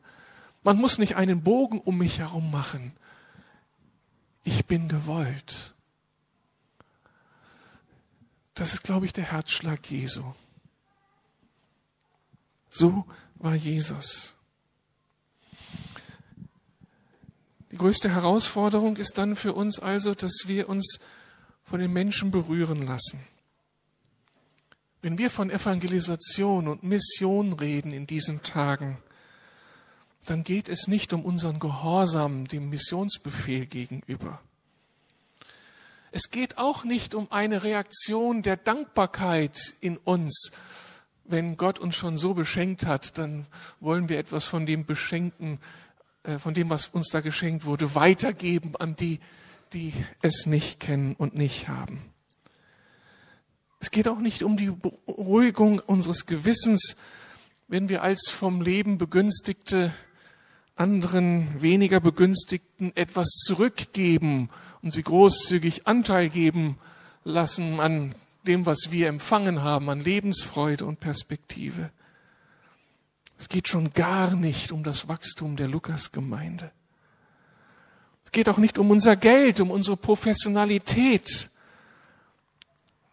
Man 0.62 0.78
muss 0.78 0.98
nicht 0.98 1.16
einen 1.16 1.42
Bogen 1.42 1.80
um 1.80 1.98
mich 1.98 2.18
herum 2.18 2.50
machen. 2.50 2.92
Ich 4.44 4.66
bin 4.66 4.88
gewollt. 4.88 5.74
Das 8.54 8.74
ist, 8.74 8.82
glaube 8.82 9.06
ich, 9.06 9.12
der 9.12 9.24
Herzschlag 9.24 9.90
Jesu. 9.90 10.22
So 12.70 13.04
war 13.36 13.54
Jesus. 13.54 14.36
Die 17.70 17.76
größte 17.76 18.10
Herausforderung 18.10 18.96
ist 18.96 19.16
dann 19.16 19.34
für 19.34 19.54
uns 19.54 19.78
also, 19.78 20.14
dass 20.14 20.42
wir 20.46 20.68
uns 20.68 21.00
von 21.64 21.80
den 21.80 21.92
Menschen 21.92 22.30
berühren 22.30 22.86
lassen. 22.86 23.26
Wenn 25.02 25.18
wir 25.18 25.30
von 25.30 25.50
Evangelisation 25.50 26.68
und 26.68 26.84
Mission 26.84 27.54
reden 27.54 27.92
in 27.92 28.06
diesen 28.06 28.44
Tagen, 28.44 28.98
dann 30.26 30.44
geht 30.44 30.68
es 30.68 30.86
nicht 30.86 31.12
um 31.12 31.24
unseren 31.24 31.58
Gehorsam 31.58 32.46
dem 32.46 32.70
Missionsbefehl 32.70 33.66
gegenüber. 33.66 34.40
Es 36.12 36.30
geht 36.30 36.56
auch 36.56 36.84
nicht 36.84 37.16
um 37.16 37.32
eine 37.32 37.64
Reaktion 37.64 38.42
der 38.42 38.56
Dankbarkeit 38.56 39.74
in 39.80 39.96
uns. 39.96 40.52
Wenn 41.24 41.56
Gott 41.56 41.80
uns 41.80 41.96
schon 41.96 42.16
so 42.16 42.34
beschenkt 42.34 42.86
hat, 42.86 43.18
dann 43.18 43.46
wollen 43.80 44.08
wir 44.08 44.20
etwas 44.20 44.44
von 44.44 44.66
dem 44.66 44.86
Beschenken, 44.86 45.58
äh, 46.22 46.38
von 46.38 46.54
dem, 46.54 46.70
was 46.70 46.86
uns 46.86 47.08
da 47.08 47.20
geschenkt 47.20 47.64
wurde, 47.64 47.96
weitergeben 47.96 48.76
an 48.76 48.94
die, 48.94 49.18
die 49.72 49.94
es 50.20 50.46
nicht 50.46 50.78
kennen 50.78 51.16
und 51.16 51.34
nicht 51.34 51.66
haben. 51.66 52.11
Es 53.82 53.90
geht 53.90 54.06
auch 54.06 54.20
nicht 54.20 54.44
um 54.44 54.56
die 54.56 54.70
Beruhigung 54.70 55.80
unseres 55.80 56.26
Gewissens, 56.26 56.94
wenn 57.66 57.88
wir 57.88 58.04
als 58.04 58.30
vom 58.30 58.62
Leben 58.62 58.96
begünstigte 58.96 59.92
anderen 60.76 61.60
weniger 61.60 61.98
Begünstigten 61.98 62.92
etwas 62.94 63.30
zurückgeben 63.44 64.50
und 64.82 64.92
sie 64.92 65.02
großzügig 65.02 65.88
Anteil 65.88 66.28
geben 66.28 66.78
lassen 67.24 67.80
an 67.80 68.14
dem, 68.46 68.66
was 68.66 68.92
wir 68.92 69.08
empfangen 69.08 69.62
haben, 69.64 69.90
an 69.90 70.00
Lebensfreude 70.00 70.86
und 70.86 71.00
Perspektive. 71.00 71.90
Es 73.36 73.48
geht 73.48 73.66
schon 73.66 73.92
gar 73.94 74.36
nicht 74.36 74.70
um 74.70 74.84
das 74.84 75.08
Wachstum 75.08 75.56
der 75.56 75.66
Lukasgemeinde. 75.66 76.70
Es 78.24 78.30
geht 78.30 78.48
auch 78.48 78.58
nicht 78.58 78.78
um 78.78 78.92
unser 78.92 79.16
Geld, 79.16 79.58
um 79.58 79.72
unsere 79.72 79.96
Professionalität, 79.96 81.50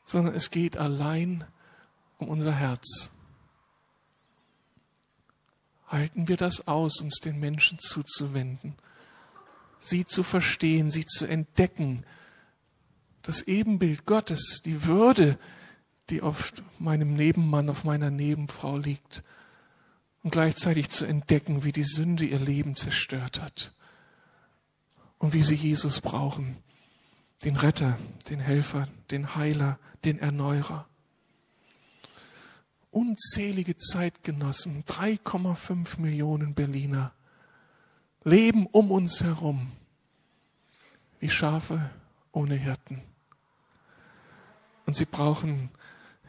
sondern 0.09 0.33
es 0.33 0.49
geht 0.49 0.75
allein 0.75 1.45
um 2.17 2.29
unser 2.29 2.51
Herz. 2.51 3.11
Halten 5.87 6.27
wir 6.27 6.35
das 6.35 6.67
aus, 6.67 6.99
uns 6.99 7.19
den 7.19 7.39
Menschen 7.39 7.77
zuzuwenden, 7.77 8.73
sie 9.77 10.05
zu 10.05 10.23
verstehen, 10.23 10.89
sie 10.89 11.05
zu 11.05 11.27
entdecken, 11.27 12.05
das 13.21 13.43
Ebenbild 13.43 14.07
Gottes, 14.07 14.61
die 14.65 14.85
Würde, 14.85 15.37
die 16.09 16.23
auf 16.23 16.53
meinem 16.79 17.13
Nebenmann, 17.13 17.69
auf 17.69 17.83
meiner 17.83 18.09
Nebenfrau 18.09 18.77
liegt, 18.77 19.23
und 20.23 20.31
gleichzeitig 20.31 20.89
zu 20.89 21.05
entdecken, 21.05 21.63
wie 21.63 21.71
die 21.71 21.83
Sünde 21.83 22.25
ihr 22.25 22.39
Leben 22.39 22.75
zerstört 22.75 23.39
hat. 23.39 23.73
Und 25.19 25.33
wie 25.33 25.43
sie 25.43 25.55
Jesus 25.55 26.01
brauchen, 26.01 26.57
den 27.43 27.55
Retter, 27.55 27.97
den 28.29 28.39
Helfer, 28.39 28.87
den 29.11 29.35
Heiler, 29.35 29.79
den 30.03 30.19
Erneuerer 30.19 30.89
unzählige 32.91 33.77
Zeitgenossen, 33.77 34.83
3,5 34.85 35.99
Millionen 35.99 36.53
Berliner, 36.53 37.13
leben 38.23 38.65
um 38.67 38.91
uns 38.91 39.23
herum 39.23 39.71
wie 41.19 41.29
Schafe 41.29 41.89
ohne 42.31 42.55
Hirten. 42.55 43.01
Und 44.85 44.95
sie 44.95 45.05
brauchen 45.05 45.69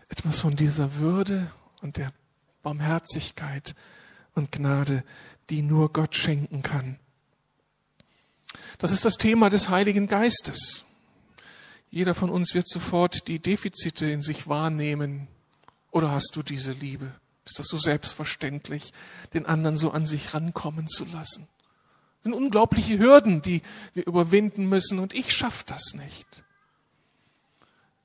etwas 0.09 0.41
von 0.41 0.57
dieser 0.57 0.97
Würde 0.97 1.51
und 1.83 1.97
der 1.97 2.13
Barmherzigkeit 2.63 3.75
und 4.35 4.53
Gnade, 4.53 5.05
die 5.49 5.63
nur 5.63 5.93
Gott 5.93 6.15
schenken 6.15 6.63
kann. 6.63 6.99
Das 8.79 8.93
ist 8.93 9.05
das 9.05 9.15
Thema 9.15 9.49
des 9.49 9.71
Heiligen 9.71 10.09
Geistes. 10.09 10.85
Jeder 11.91 12.15
von 12.15 12.31
uns 12.31 12.55
wird 12.55 12.69
sofort 12.69 13.27
die 13.29 13.41
Defizite 13.41 14.11
in 14.11 14.23
sich 14.23 14.49
wahrnehmen, 14.49 15.29
oder 15.91 16.13
hast 16.13 16.37
du 16.37 16.43
diese 16.43 16.73
Liebe? 16.73 17.13
Ist 17.45 17.59
das 17.59 17.67
so 17.67 17.79
selbstverständlich, 17.79 18.93
den 19.35 19.45
anderen 19.45 19.77
so 19.77 19.91
an 19.91 20.07
sich 20.07 20.35
rankommen 20.35 20.87
zu 20.87 21.05
lassen? 21.05 21.49
Das 22.19 22.25
sind 22.25 22.35
unglaubliche 22.35 22.99
Hürden, 22.99 23.43
die 23.43 23.63
wir 23.93 24.07
überwinden 24.07 24.69
müssen 24.69 24.99
und 24.99 25.15
ich 25.15 25.33
schaffe 25.33 25.65
das 25.67 25.95
nicht. 25.95 26.45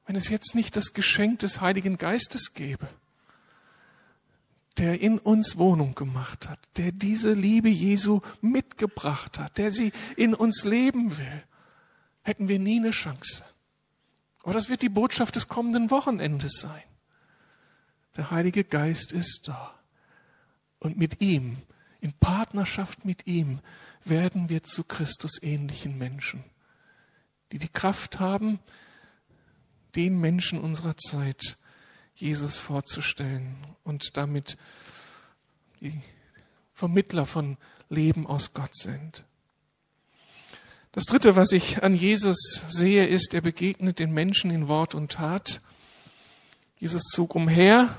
Wenn 0.07 0.15
es 0.15 0.29
jetzt 0.29 0.55
nicht 0.55 0.75
das 0.75 0.93
Geschenk 0.93 1.39
des 1.39 1.61
Heiligen 1.61 1.97
Geistes 1.97 2.53
gäbe, 2.53 2.87
der 4.77 4.99
in 4.99 5.19
uns 5.19 5.57
Wohnung 5.57 5.95
gemacht 5.95 6.49
hat, 6.49 6.59
der 6.77 6.91
diese 6.91 7.33
Liebe 7.33 7.69
Jesu 7.69 8.21
mitgebracht 8.41 9.37
hat, 9.39 9.57
der 9.57 9.71
sie 9.71 9.93
in 10.15 10.33
uns 10.33 10.63
leben 10.63 11.17
will, 11.17 11.43
hätten 12.23 12.47
wir 12.47 12.59
nie 12.59 12.79
eine 12.79 12.91
Chance. 12.91 13.43
Aber 14.45 14.53
das 14.53 14.69
wird 14.69 14.83
die 14.83 14.89
Botschaft 14.89 15.35
des 15.35 15.47
kommenden 15.47 15.89
Wochenendes 15.89 16.59
sein. 16.59 16.83
Der 18.15 18.29
Heilige 18.29 18.63
Geist 18.63 19.11
ist 19.11 19.47
da. 19.47 19.73
Und 20.77 20.97
mit 20.97 21.19
ihm, 21.19 21.57
in 21.99 22.13
Partnerschaft 22.13 23.05
mit 23.05 23.25
ihm, 23.25 23.59
werden 24.03 24.47
wir 24.49 24.61
zu 24.61 24.83
Christus 24.83 25.41
ähnlichen 25.41 25.97
Menschen, 25.97 26.43
die 27.51 27.57
die 27.57 27.69
Kraft 27.69 28.19
haben, 28.19 28.59
den 29.95 30.21
Menschen 30.21 30.59
unserer 30.59 30.95
Zeit 30.95 31.57
Jesus 32.13 32.59
vorzustellen 32.59 33.57
und 33.83 34.15
damit 34.15 34.57
die 35.81 35.99
Vermittler 36.71 37.25
von 37.25 37.57
Leben 37.89 38.27
aus 38.27 38.53
Gott 38.53 38.77
sind. 38.77 39.25
Das 40.95 41.03
Dritte, 41.03 41.35
was 41.35 41.51
ich 41.51 41.83
an 41.83 41.93
Jesus 41.93 42.37
sehe, 42.69 43.05
ist, 43.05 43.33
er 43.33 43.41
begegnet 43.41 43.99
den 43.99 44.13
Menschen 44.13 44.49
in 44.49 44.69
Wort 44.69 44.95
und 44.95 45.11
Tat. 45.11 45.59
Jesus 46.79 47.03
zog 47.03 47.35
umher 47.35 47.93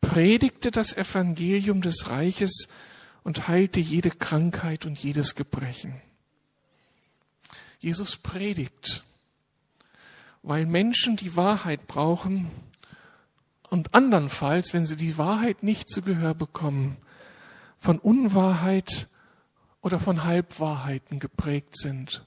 predigte 0.00 0.70
das 0.70 0.96
Evangelium 0.96 1.82
des 1.82 2.08
Reiches 2.08 2.68
und 3.24 3.48
heilte 3.48 3.80
jede 3.80 4.12
Krankheit 4.12 4.86
und 4.86 4.96
jedes 5.02 5.34
Gebrechen. 5.34 6.00
Jesus 7.80 8.16
predigt, 8.16 9.02
weil 10.44 10.66
Menschen 10.66 11.16
die 11.16 11.34
Wahrheit 11.34 11.88
brauchen 11.88 12.48
und 13.70 13.92
andernfalls, 13.92 14.72
wenn 14.72 14.86
sie 14.86 14.96
die 14.96 15.18
Wahrheit 15.18 15.64
nicht 15.64 15.90
zu 15.90 16.02
Gehör 16.02 16.34
bekommen, 16.34 16.96
von 17.80 17.98
Unwahrheit 17.98 19.08
oder 19.82 19.98
von 19.98 20.24
Halbwahrheiten 20.24 21.18
geprägt 21.18 21.76
sind. 21.76 22.26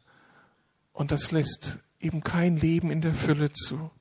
Und 0.91 1.11
das 1.11 1.31
lässt 1.31 1.79
eben 1.99 2.21
kein 2.21 2.57
Leben 2.57 2.91
in 2.91 3.01
der 3.01 3.13
Fülle 3.13 3.51
zu. 3.51 3.91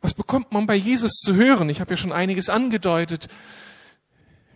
Was 0.00 0.14
bekommt 0.14 0.52
man 0.52 0.66
bei 0.66 0.74
Jesus 0.74 1.12
zu 1.12 1.34
hören? 1.34 1.68
Ich 1.68 1.80
habe 1.80 1.92
ja 1.92 1.96
schon 1.96 2.12
einiges 2.12 2.48
angedeutet, 2.48 3.28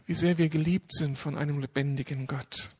wie 0.06 0.14
sehr 0.14 0.38
wir 0.38 0.48
geliebt 0.48 0.92
sind 0.92 1.18
von 1.18 1.36
einem 1.36 1.60
lebendigen 1.60 2.26
Gott, 2.26 2.70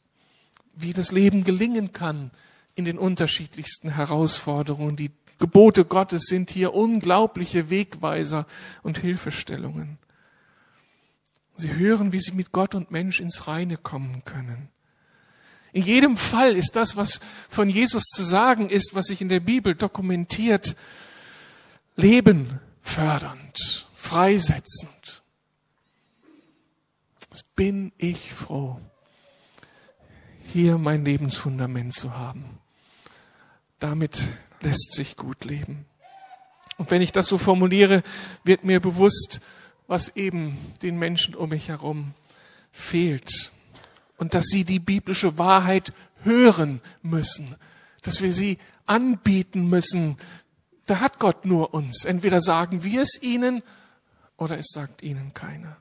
wie 0.75 0.93
das 0.93 1.13
Leben 1.13 1.45
gelingen 1.45 1.93
kann 1.93 2.31
in 2.75 2.85
den 2.85 2.99
unterschiedlichsten 2.99 3.91
Herausforderungen. 3.91 4.97
Die 4.97 5.13
Gebote 5.39 5.85
Gottes 5.85 6.25
sind 6.27 6.51
hier 6.51 6.75
unglaubliche 6.75 7.71
Wegweiser 7.71 8.47
und 8.83 8.99
Hilfestellungen. 8.99 9.99
Sie 11.57 11.75
hören, 11.75 12.13
wie 12.13 12.21
sie 12.21 12.33
mit 12.33 12.53
Gott 12.53 12.75
und 12.75 12.91
Mensch 12.91 13.21
ins 13.21 13.47
Reine 13.47 13.77
kommen 13.77 14.25
können. 14.25 14.69
In 15.77 15.83
jedem 15.83 16.17
Fall 16.17 16.57
ist 16.57 16.75
das, 16.75 16.97
was 16.97 17.21
von 17.51 17.69
Jesus 17.69 18.05
zu 18.05 18.25
sagen 18.25 18.71
ist, 18.71 18.95
was 18.95 19.09
sich 19.09 19.21
in 19.21 19.29
der 19.29 19.41
Bibel 19.41 19.75
dokumentiert, 19.75 20.75
Leben 21.97 22.61
fördernd, 22.81 23.87
freisetzend. 23.95 25.23
Jetzt 27.21 27.55
bin 27.57 27.93
ich 27.99 28.33
froh, 28.33 28.81
hier 30.51 30.79
mein 30.79 31.05
Lebensfundament 31.05 31.93
zu 31.93 32.17
haben. 32.17 32.59
Damit 33.79 34.33
lässt 34.63 34.95
sich 34.95 35.15
gut 35.15 35.45
leben. 35.45 35.85
Und 36.79 36.91
wenn 36.91 37.03
ich 37.03 37.13
das 37.13 37.27
so 37.27 37.37
formuliere, 37.37 38.03
wird 38.45 38.65
mir 38.65 38.81
bewusst, 38.81 39.43
was 39.89 40.17
eben 40.17 40.57
den 40.81 40.99
Menschen 40.99 41.35
um 41.35 41.51
mich 41.51 41.69
herum 41.69 42.15
fehlt. 42.73 43.53
Und 44.17 44.35
dass 44.35 44.47
sie 44.47 44.65
die 44.65 44.79
biblische 44.79 45.39
Wahrheit 45.39 45.93
hören 46.23 46.81
müssen, 47.03 47.57
dass 48.03 48.23
wir 48.23 48.33
sie 48.33 48.59
anbieten 48.87 49.69
müssen, 49.69 50.17
da 50.87 51.01
hat 51.01 51.19
Gott 51.19 51.45
nur 51.45 51.75
uns. 51.75 52.05
Entweder 52.05 52.41
sagen 52.41 52.83
wir 52.83 53.03
es 53.03 53.21
ihnen 53.21 53.63
oder 54.37 54.59
es 54.59 54.69
sagt 54.73 55.03
ihnen 55.03 55.35
keiner. 55.35 55.77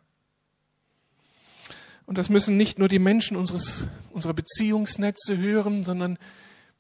Und 2.06 2.18
das 2.18 2.30
müssen 2.30 2.58
nicht 2.58 2.78
nur 2.78 2.88
die 2.88 3.00
Menschen 3.00 3.36
unseres, 3.38 3.88
unserer 4.12 4.34
Beziehungsnetze 4.34 5.38
hören, 5.38 5.84
sondern 5.84 6.18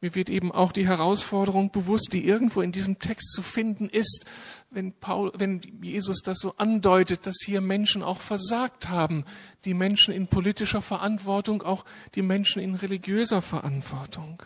Mir 0.01 0.13
wird 0.13 0.29
eben 0.29 0.51
auch 0.51 0.71
die 0.71 0.87
Herausforderung 0.87 1.71
bewusst, 1.71 2.13
die 2.13 2.27
irgendwo 2.27 2.61
in 2.61 2.71
diesem 2.71 2.99
Text 2.99 3.31
zu 3.31 3.41
finden 3.41 3.89
ist, 3.89 4.25
wenn, 4.69 4.91
Paul, 4.91 5.31
wenn 5.37 5.61
Jesus 5.81 6.21
das 6.21 6.39
so 6.39 6.53
andeutet, 6.57 7.25
dass 7.25 7.37
hier 7.43 7.61
Menschen 7.61 8.03
auch 8.03 8.19
versagt 8.19 8.89
haben, 8.89 9.23
die 9.63 9.73
Menschen 9.73 10.13
in 10.13 10.27
politischer 10.27 10.81
Verantwortung, 10.81 11.63
auch 11.63 11.85
die 12.13 12.21
Menschen 12.21 12.61
in 12.61 12.75
religiöser 12.75 13.41
Verantwortung. 13.41 14.43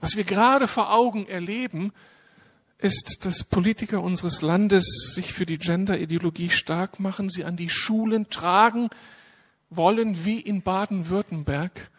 Was 0.00 0.16
wir 0.16 0.24
gerade 0.24 0.66
vor 0.66 0.92
Augen 0.92 1.28
erleben, 1.28 1.92
ist, 2.78 3.24
dass 3.24 3.44
Politiker 3.44 4.02
unseres 4.02 4.42
Landes 4.42 5.12
sich 5.14 5.32
für 5.32 5.46
die 5.46 5.58
Gender-Ideologie 5.58 6.50
stark 6.50 6.98
machen, 6.98 7.30
sie 7.30 7.44
an 7.44 7.56
die 7.56 7.70
Schulen 7.70 8.28
tragen 8.28 8.90
wollen, 9.70 10.24
wie 10.24 10.40
in 10.40 10.62
Baden-Württemberg, 10.62 11.91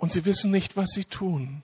und 0.00 0.12
sie 0.12 0.24
wissen 0.24 0.50
nicht, 0.50 0.78
was 0.78 0.90
sie 0.92 1.04
tun. 1.04 1.62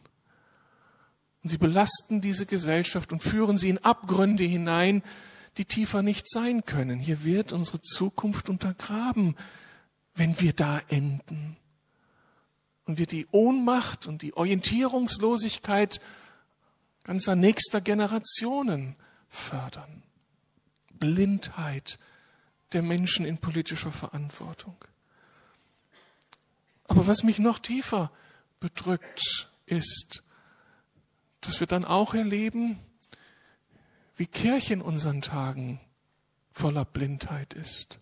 Und 1.43 1.49
sie 1.49 1.57
belasten 1.57 2.21
diese 2.21 2.45
Gesellschaft 2.45 3.11
und 3.13 3.23
führen 3.23 3.57
sie 3.57 3.71
in 3.71 3.83
Abgründe 3.83 4.45
hinein, 4.45 5.03
die 5.57 5.65
tiefer 5.65 6.03
nicht 6.03 6.29
sein 6.29 6.67
können. 6.67 7.01
Hier 7.01 7.25
wird 7.25 7.53
unsere 7.53 7.81
Zukunft 7.81 8.51
untergraben, 8.51 9.37
wenn 10.15 10.39
wir 10.39 10.53
da 10.53 10.83
enden. 10.89 11.57
Und 12.85 12.99
wir 12.99 13.07
die 13.07 13.27
Ohnmacht 13.31 14.07
und 14.07 14.21
die 14.21 14.35
Orientierungslosigkeit 14.35 16.01
ganzer 17.05 17.37
nächster 17.37 17.81
Generationen 17.81 18.97
fördern. 19.31 20.03
Blindheit 20.93 21.99
der 22.75 22.83
Menschen 22.83 23.25
in 23.25 23.39
politischer 23.39 23.93
Verantwortung. 23.93 24.77
Aber 26.85 27.07
was 27.07 27.23
mich 27.23 27.39
noch 27.39 27.59
tiefer 27.59 28.11
bedrückt, 28.61 29.51
ist, 29.67 30.23
dass 31.41 31.61
wir 31.61 31.67
dann 31.67 31.85
auch 31.85 32.15
erleben, 32.15 32.79
wie 34.17 34.27
Kirche 34.27 34.75
in 34.75 34.81
unseren 34.81 35.23
Tagen 35.23 35.81
voller 36.53 36.85
Blindheit 36.85 37.55
ist. 37.55 38.01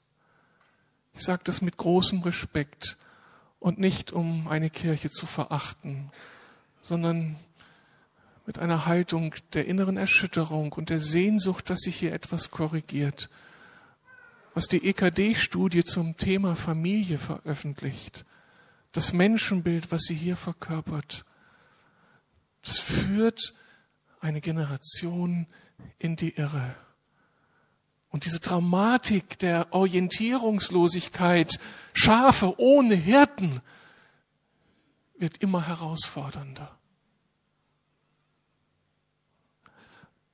Ich 1.13 1.23
sage 1.23 1.43
das 1.45 1.61
mit 1.61 1.77
großem 1.77 2.23
Respekt 2.23 2.97
und 3.59 3.79
nicht 3.79 4.13
um 4.13 4.49
eine 4.49 4.71
Kirche 4.71 5.11
zu 5.11 5.27
verachten, 5.27 6.11
sondern 6.81 7.37
mit 8.47 8.59
einer 8.59 8.87
Haltung 8.87 9.35
der 9.55 9.67
inneren 9.67 9.97
Erschütterung 9.97 10.73
und 10.73 10.91
der 10.91 11.01
Sehnsucht, 11.01 11.71
dass 11.71 11.81
sich 11.81 11.97
hier 11.97 12.13
etwas 12.13 12.51
korrigiert. 12.51 13.31
Was 14.53 14.67
die 14.67 14.87
EKD-Studie 14.87 15.83
zum 15.83 16.17
Thema 16.17 16.55
Familie 16.55 17.19
veröffentlicht, 17.19 18.25
das 18.95 19.13
Menschenbild, 19.13 19.91
was 19.91 20.03
sie 20.03 20.15
hier 20.15 20.37
verkörpert, 20.37 21.25
das 22.63 22.79
führt 22.79 23.53
eine 24.21 24.41
Generation 24.41 25.47
in 25.99 26.17
die 26.17 26.37
Irre. 26.37 26.77
Und 28.09 28.25
diese 28.25 28.39
Dramatik 28.39 29.39
der 29.41 29.75
Orientierungslosigkeit, 29.75 31.59
Schafe 31.93 32.55
ohne 32.59 32.95
Hirten, 32.95 33.61
wird 35.19 35.39
immer 35.39 35.67
herausfordernder. 35.67 36.79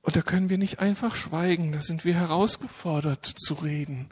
Und 0.03 0.15
da 0.15 0.21
können 0.21 0.51
wir 0.51 0.59
nicht 0.59 0.79
einfach 0.79 1.15
schweigen, 1.15 1.71
da 1.71 1.81
sind 1.81 2.05
wir 2.05 2.13
herausgefordert 2.13 3.25
zu 3.25 3.55
reden. 3.55 4.09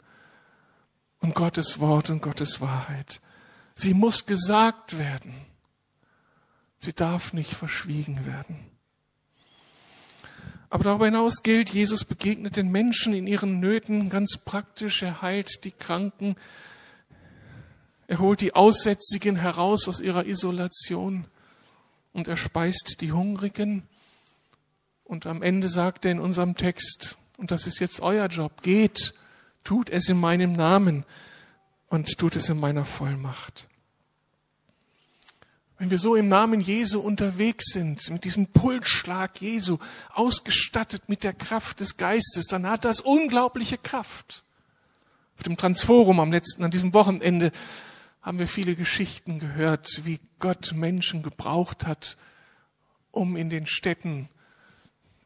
Und 1.20 1.36
Gottes 1.36 1.78
Wort 1.78 2.10
und 2.10 2.20
Gottes 2.20 2.60
Wahrheit. 2.60 3.20
Sie 3.74 3.94
muss 3.94 4.26
gesagt 4.26 4.98
werden. 4.98 5.34
Sie 6.78 6.92
darf 6.92 7.32
nicht 7.32 7.52
verschwiegen 7.52 8.26
werden. 8.26 8.70
Aber 10.70 10.84
darüber 10.84 11.06
hinaus 11.06 11.42
gilt, 11.42 11.70
Jesus 11.70 12.04
begegnet 12.04 12.56
den 12.56 12.70
Menschen 12.70 13.12
in 13.12 13.26
ihren 13.26 13.58
Nöten 13.58 14.08
ganz 14.08 14.38
praktisch. 14.38 15.02
Er 15.02 15.20
heilt 15.20 15.64
die 15.64 15.72
Kranken. 15.72 16.36
Er 18.06 18.20
holt 18.20 18.40
die 18.40 18.54
Aussätzigen 18.54 19.36
heraus 19.36 19.88
aus 19.88 20.00
ihrer 20.00 20.26
Isolation 20.26 21.26
und 22.12 22.28
er 22.28 22.36
speist 22.36 23.00
die 23.00 23.12
Hungrigen. 23.12 23.82
Und 25.04 25.26
am 25.26 25.42
Ende 25.42 25.68
sagt 25.68 26.04
er 26.04 26.12
in 26.12 26.20
unserem 26.20 26.54
Text, 26.54 27.18
und 27.36 27.50
das 27.50 27.66
ist 27.66 27.80
jetzt 27.80 28.00
euer 28.00 28.26
Job, 28.28 28.62
geht, 28.62 29.14
tut 29.64 29.90
es 29.90 30.08
in 30.08 30.18
meinem 30.18 30.52
Namen 30.52 31.04
und 31.90 32.16
tut 32.16 32.36
es 32.36 32.48
in 32.48 32.58
meiner 32.58 32.86
Vollmacht. 32.86 33.68
Wenn 35.76 35.90
wir 35.90 35.98
so 35.98 36.14
im 36.14 36.28
Namen 36.28 36.60
Jesu 36.60 37.00
unterwegs 37.00 37.72
sind, 37.72 38.08
mit 38.10 38.24
diesem 38.24 38.46
Pulsschlag 38.46 39.40
Jesu, 39.40 39.78
ausgestattet 40.12 41.08
mit 41.08 41.24
der 41.24 41.32
Kraft 41.32 41.80
des 41.80 41.96
Geistes, 41.96 42.46
dann 42.46 42.66
hat 42.66 42.84
das 42.84 43.00
unglaubliche 43.00 43.78
Kraft. 43.78 44.44
Auf 45.36 45.42
dem 45.42 45.56
Transforum 45.56 46.20
am 46.20 46.32
letzten, 46.32 46.64
an 46.64 46.70
diesem 46.70 46.94
Wochenende 46.94 47.50
haben 48.20 48.38
wir 48.38 48.46
viele 48.46 48.74
Geschichten 48.74 49.38
gehört, 49.38 50.02
wie 50.04 50.20
Gott 50.38 50.72
Menschen 50.74 51.22
gebraucht 51.22 51.86
hat, 51.86 52.18
um 53.10 53.36
in 53.36 53.50
den 53.50 53.66
Städten 53.66 54.28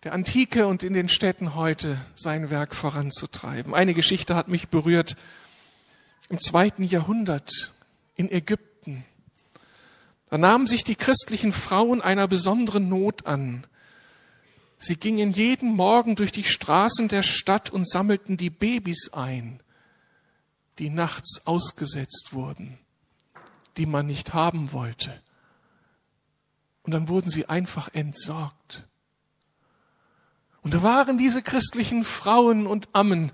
der 0.05 0.12
Antike 0.12 0.66
und 0.66 0.83
in 0.83 0.92
den 0.92 1.09
Städten 1.09 1.55
heute 1.55 1.98
sein 2.14 2.50
Werk 2.50 2.74
voranzutreiben. 2.74 3.74
Eine 3.74 3.94
Geschichte 3.94 4.37
hat 4.37 4.48
mich 4.48 4.68
berührt. 4.68 5.16
Im 6.28 6.40
zweiten 6.40 6.82
Jahrhundert 6.82 7.74
in 8.16 8.30
Ägypten 8.30 8.74
da 10.34 10.38
nahmen 10.38 10.66
sich 10.66 10.82
die 10.82 10.96
christlichen 10.96 11.52
Frauen 11.52 12.02
einer 12.02 12.26
besonderen 12.26 12.88
Not 12.88 13.24
an. 13.24 13.68
Sie 14.78 14.96
gingen 14.96 15.30
jeden 15.30 15.76
Morgen 15.76 16.16
durch 16.16 16.32
die 16.32 16.42
Straßen 16.42 17.06
der 17.06 17.22
Stadt 17.22 17.70
und 17.70 17.88
sammelten 17.88 18.37
die 18.37 18.50
Babys 18.50 19.12
ein, 19.12 19.62
die 20.80 20.90
nachts 20.90 21.46
ausgesetzt 21.46 22.30
wurden, 22.32 22.80
die 23.76 23.87
man 23.87 24.06
nicht 24.06 24.34
haben 24.34 24.72
wollte. 24.72 25.22
Und 26.82 26.90
dann 26.90 27.06
wurden 27.06 27.30
sie 27.30 27.48
einfach 27.48 27.94
entsorgt. 27.94 28.88
Und 30.62 30.74
da 30.74 30.82
waren 30.82 31.16
diese 31.16 31.42
christlichen 31.42 32.02
Frauen 32.02 32.66
und 32.66 32.88
Ammen, 32.92 33.30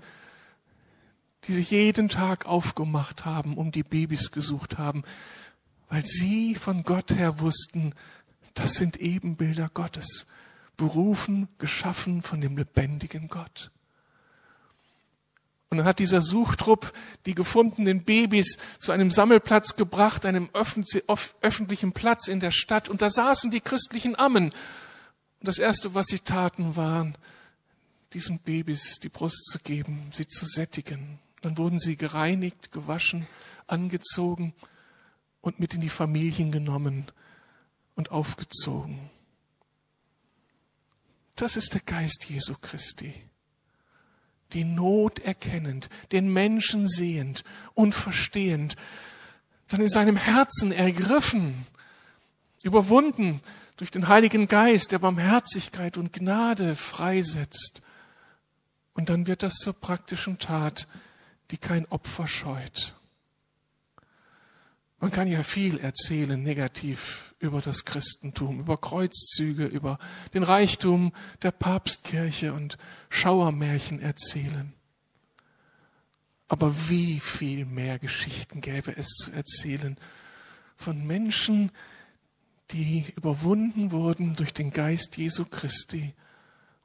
die 1.45 1.53
sich 1.53 1.71
jeden 1.71 2.09
Tag 2.09 2.45
aufgemacht 2.45 3.25
haben, 3.25 3.57
um 3.57 3.71
die 3.71 3.83
Babys 3.83 4.31
gesucht 4.31 4.77
haben 4.77 5.03
weil 5.91 6.05
sie 6.05 6.55
von 6.55 6.83
Gott 6.83 7.11
her 7.11 7.41
wussten, 7.41 7.93
das 8.53 8.75
sind 8.75 8.97
Ebenbilder 8.97 9.69
Gottes, 9.73 10.25
berufen, 10.77 11.49
geschaffen 11.57 12.21
von 12.21 12.39
dem 12.39 12.57
lebendigen 12.57 13.27
Gott. 13.27 13.71
Und 15.69 15.79
dann 15.79 15.85
hat 15.85 15.99
dieser 15.99 16.21
Suchtrupp 16.21 16.93
die 17.25 17.35
gefundenen 17.35 18.03
Babys 18.03 18.57
zu 18.79 18.93
einem 18.93 19.11
Sammelplatz 19.11 19.75
gebracht, 19.75 20.25
einem 20.25 20.49
öffentlichen 20.53 21.91
Platz 21.91 22.29
in 22.29 22.39
der 22.39 22.51
Stadt. 22.51 22.87
Und 22.87 23.01
da 23.01 23.09
saßen 23.09 23.51
die 23.51 23.61
christlichen 23.61 24.17
Ammen. 24.17 24.45
Und 24.45 24.53
das 25.47 25.59
Erste, 25.59 25.93
was 25.93 26.07
sie 26.07 26.19
taten, 26.19 26.77
war, 26.77 27.11
diesen 28.13 28.39
Babys 28.39 28.99
die 28.99 29.09
Brust 29.09 29.45
zu 29.45 29.59
geben, 29.59 30.09
sie 30.13 30.27
zu 30.27 30.45
sättigen. 30.45 31.19
Dann 31.41 31.57
wurden 31.57 31.79
sie 31.79 31.95
gereinigt, 31.95 32.71
gewaschen, 32.71 33.27
angezogen 33.67 34.53
und 35.41 35.59
mit 35.59 35.73
in 35.73 35.81
die 35.81 35.89
Familien 35.89 36.51
genommen 36.51 37.11
und 37.95 38.11
aufgezogen. 38.11 39.09
Das 41.35 41.55
ist 41.55 41.73
der 41.73 41.81
Geist 41.81 42.29
Jesu 42.29 42.55
Christi. 42.61 43.13
Die 44.53 44.63
Not 44.63 45.19
erkennend, 45.19 45.89
den 46.11 46.31
Menschen 46.31 46.87
sehend 46.87 47.43
und 47.73 47.95
verstehend, 47.95 48.75
dann 49.69 49.81
in 49.81 49.89
seinem 49.89 50.17
Herzen 50.17 50.71
ergriffen, 50.71 51.65
überwunden 52.61 53.41
durch 53.77 53.89
den 53.89 54.07
Heiligen 54.07 54.47
Geist, 54.47 54.91
der 54.91 54.99
Barmherzigkeit 54.99 55.97
und 55.97 56.13
Gnade 56.13 56.75
freisetzt. 56.75 57.81
Und 58.93 59.09
dann 59.09 59.25
wird 59.25 59.41
das 59.41 59.55
zur 59.55 59.73
praktischen 59.73 60.37
Tat, 60.37 60.87
die 61.51 61.57
kein 61.57 61.85
Opfer 61.87 62.27
scheut. 62.27 62.95
Man 64.99 65.11
kann 65.11 65.27
ja 65.27 65.43
viel 65.43 65.79
erzählen 65.79 66.41
negativ 66.41 67.33
über 67.39 67.59
das 67.59 67.85
Christentum, 67.85 68.59
über 68.59 68.77
Kreuzzüge, 68.77 69.65
über 69.65 69.97
den 70.33 70.43
Reichtum 70.43 71.11
der 71.41 71.51
Papstkirche 71.51 72.53
und 72.53 72.77
Schauermärchen 73.09 73.99
erzählen. 73.99 74.73
Aber 76.47 76.89
wie 76.89 77.19
viel 77.19 77.65
mehr 77.65 77.97
Geschichten 77.97 78.61
gäbe 78.61 78.95
es 78.95 79.07
zu 79.07 79.31
erzählen 79.31 79.97
von 80.75 81.05
Menschen, 81.05 81.71
die 82.71 83.05
überwunden 83.15 83.91
wurden 83.91 84.35
durch 84.35 84.53
den 84.53 84.71
Geist 84.71 85.17
Jesu 85.17 85.45
Christi 85.45 86.13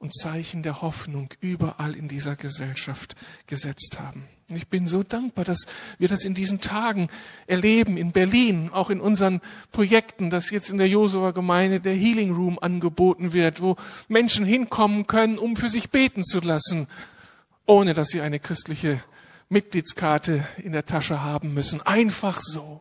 und 0.07 0.15
Zeichen 0.15 0.63
der 0.63 0.83
Hoffnung 0.83 1.31
überall 1.41 1.97
in 1.97 2.07
dieser 2.07 2.37
Gesellschaft 2.37 3.17
gesetzt 3.49 3.99
haben. 3.99 4.23
Ich 4.55 4.69
bin 4.69 4.87
so 4.87 5.03
dankbar, 5.03 5.45
dass 5.45 5.67
wir 5.99 6.07
das 6.07 6.25
in 6.25 6.33
diesen 6.33 6.61
Tagen 6.61 7.09
erleben, 7.49 7.97
in 7.97 8.13
Berlin, 8.13 8.71
auch 8.73 8.91
in 8.91 9.01
unseren 9.01 9.41
Projekten, 9.73 10.31
dass 10.31 10.51
jetzt 10.51 10.71
in 10.71 10.79
der 10.79 10.87
Josua 10.89 11.33
Gemeinde 11.33 11.81
der 11.81 11.95
Healing 11.95 12.33
Room 12.33 12.57
angeboten 12.61 13.33
wird, 13.33 13.61
wo 13.61 13.75
Menschen 14.07 14.47
hinkommen 14.47 15.09
können, 15.09 15.39
um 15.39 15.57
für 15.57 15.69
sich 15.69 15.91
beten 15.91 16.23
zu 16.23 16.39
lassen, 16.39 16.87
ohne 17.67 17.93
dass 17.93 18.11
sie 18.11 18.21
eine 18.21 18.39
christliche 18.39 19.03
Mitgliedskarte 19.49 20.47
in 20.63 20.71
der 20.71 20.87
Tasche 20.87 21.25
haben 21.25 21.53
müssen. 21.53 21.85
Einfach 21.85 22.41
so. 22.41 22.81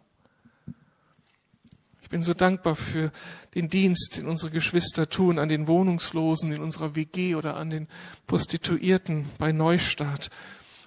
Ich 2.05 2.09
bin 2.09 2.21
so 2.21 2.35
dankbar 2.35 2.75
für 2.75 3.11
den 3.55 3.67
Dienst, 3.67 4.17
den 4.17 4.27
unsere 4.27 4.51
Geschwister 4.51 5.09
tun 5.09 5.39
an 5.39 5.49
den 5.49 5.65
Wohnungslosen 5.65 6.51
in 6.51 6.61
unserer 6.61 6.93
WG 6.93 7.33
oder 7.33 7.57
an 7.57 7.71
den 7.71 7.87
Prostituierten 8.27 9.25
bei 9.39 9.51
Neustart 9.51 10.29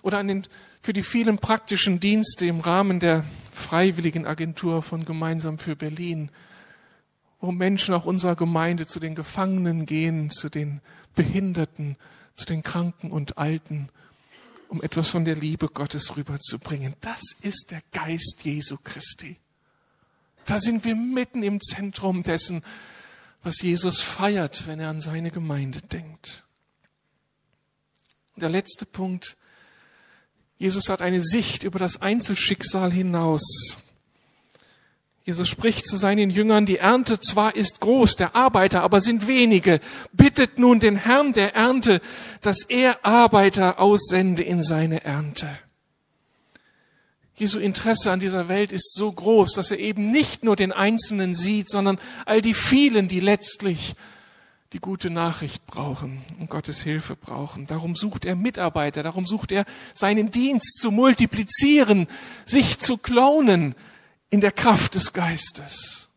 oder 0.03 0.19
an 0.19 0.29
den, 0.29 0.47
für 0.81 0.93
die 0.93 1.03
vielen 1.03 1.39
praktischen 1.39 1.99
Dienste 1.99 2.47
im 2.47 2.61
Rahmen 2.61 3.01
der 3.01 3.25
Freiwilligen 3.51 4.29
Agentur 4.29 4.81
von 4.81 5.05
Gemeinsam 5.05 5.59
für 5.59 5.75
Berlin, 5.75 6.31
wo 7.41 7.51
Menschen 7.51 7.95
auch 7.95 8.05
unserer 8.05 8.37
Gemeinde 8.37 8.87
zu 8.87 9.01
den 9.01 9.17
Gefangenen 9.17 9.87
gehen, 9.87 10.31
zu 10.31 10.49
den 10.49 10.81
Behinderten, 11.17 11.97
zu 12.37 12.47
den 12.47 12.63
Kranken 12.63 13.11
und 13.11 13.39
Alten, 13.39 13.89
um 14.69 14.81
etwas 14.83 15.11
von 15.11 15.25
der 15.25 15.35
Liebe 15.35 15.67
Gottes 15.67 16.17
rüberzubringen. 16.17 16.95
Das 17.01 17.23
ist 17.43 17.73
der 17.73 17.83
Geist 17.91 18.45
Jesu 18.45 18.77
Christi. 18.85 19.37
Da 20.49 20.59
sind 20.59 20.87
wir 20.87 20.97
mitten 20.97 21.43
im 21.43 21.61
Zentrum 21.61 22.23
dessen, 22.23 22.65
was 23.43 23.61
Jesus 23.61 24.01
feiert, 24.01 24.67
wenn 24.67 24.81
er 24.81 24.89
an 24.89 24.99
seine 24.99 25.31
Gemeinde 25.31 25.83
denkt. 25.83 26.45
Der 28.37 28.49
letzte 28.49 28.87
Punkt. 28.87 29.37
Jesus 30.57 30.89
hat 30.89 31.03
eine 31.03 31.23
Sicht 31.23 31.65
über 31.65 31.79
das 31.79 32.01
Einzelschicksal 32.01 32.91
hinaus. 32.91 33.77
Jesus 35.23 35.51
spricht 35.51 35.87
zu 35.87 35.99
seinen 35.99 36.31
Jüngern, 36.31 36.65
die 36.65 36.79
Ernte 36.79 37.21
zwar 37.21 37.55
ist 37.55 37.81
groß, 37.81 38.17
der 38.17 38.35
Arbeiter 38.35 38.81
aber 38.81 39.03
sind 39.03 39.27
wenige. 39.27 39.81
Bittet 40.15 40.59
nun 40.59 40.81
den 40.81 40.97
Herrn 40.97 41.35
der 41.35 41.55
Ernte, 41.55 42.01
dass 42.41 42.63
er 42.63 43.05
Arbeiter 43.05 43.79
aussende 43.79 44.45
in 44.45 44.63
seine 44.63 45.05
Ernte. 45.05 45.59
Jesu 47.39 47.61
Interesse 47.61 48.11
an 48.11 48.19
dieser 48.19 48.49
Welt 48.49 48.73
ist 48.73 48.95
so 48.95 49.13
groß, 49.13 49.53
dass 49.53 49.71
er 49.71 49.79
eben 49.79 50.11
nicht 50.11 50.43
nur 50.43 50.57
den 50.57 50.73
Einzelnen 50.73 51.35
sieht, 51.35 51.71
sondern 51.71 51.99
all 52.27 52.43
die 52.43 52.55
vielen, 52.55 53.07
die 53.07 53.21
letztlich 53.21 53.95
die 54.73 54.81
gute 54.81 55.09
Nachricht 55.09 55.65
brauchen 55.67 56.25
und 56.41 56.51
Gottes 56.51 56.83
Hilfe 56.83 57.15
brauchen. 57.15 57.69
Darum 57.69 57.95
sucht 57.95 58.25
er 58.25 58.35
Mitarbeiter, 58.35 59.05
darum 59.05 59.25
sucht 59.25 59.53
er 59.53 59.65
seinen 59.95 60.33
Dienst 60.33 60.81
zu 60.81 60.91
multiplizieren, 60.91 62.09
sich 62.45 62.79
zu 62.79 62.99
klonen 62.99 63.77
in 64.31 64.41
der 64.41 64.53
Kraft 64.53 64.97
des 64.97 65.13
Geistes. 65.13 66.09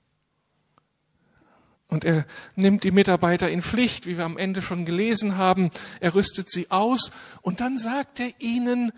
Und 1.87 2.03
er 2.03 2.25
nimmt 2.55 2.83
die 2.83 2.91
Mitarbeiter 2.91 3.49
in 3.49 3.61
Pflicht, 3.61 4.05
wie 4.07 4.17
wir 4.17 4.25
am 4.25 4.37
Ende 4.37 4.61
schon 4.61 4.85
gelesen 4.85 5.37
haben. 5.37 5.69
Er 5.99 6.15
rüstet 6.15 6.49
sie 6.49 6.71
aus 6.71 7.11
und 7.41 7.61
dann 7.61 7.77
sagt 7.77 8.19
er 8.19 8.31
ihnen, 8.39 8.91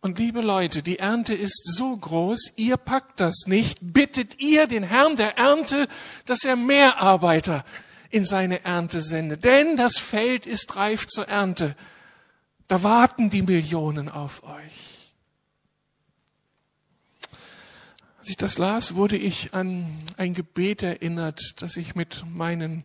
und 0.00 0.18
liebe 0.18 0.42
Leute, 0.42 0.82
die 0.82 1.00
Ernte 1.00 1.34
ist 1.34 1.74
so 1.76 1.96
groß, 1.96 2.52
ihr 2.56 2.76
packt 2.76 3.20
das 3.20 3.46
nicht. 3.46 3.78
Bittet 3.80 4.40
ihr 4.40 4.68
den 4.68 4.84
Herrn 4.84 5.16
der 5.16 5.36
Ernte, 5.36 5.88
dass 6.24 6.44
er 6.44 6.54
mehr 6.54 7.00
Arbeiter 7.00 7.64
in 8.10 8.24
seine 8.24 8.64
Ernte 8.64 9.02
sendet. 9.02 9.44
Denn 9.44 9.76
das 9.76 9.98
Feld 9.98 10.46
ist 10.46 10.76
reif 10.76 11.08
zur 11.08 11.26
Ernte. 11.26 11.74
Da 12.68 12.82
warten 12.82 13.28
die 13.28 13.42
Millionen 13.42 14.08
auf 14.08 14.44
euch. 14.44 15.12
Als 18.18 18.28
ich 18.28 18.36
das 18.36 18.56
las, 18.56 18.94
wurde 18.94 19.16
ich 19.16 19.52
an 19.52 19.98
ein 20.16 20.32
Gebet 20.32 20.82
erinnert, 20.84 21.40
das 21.60 21.76
ich 21.76 21.96
mit 21.96 22.24
meinen 22.28 22.84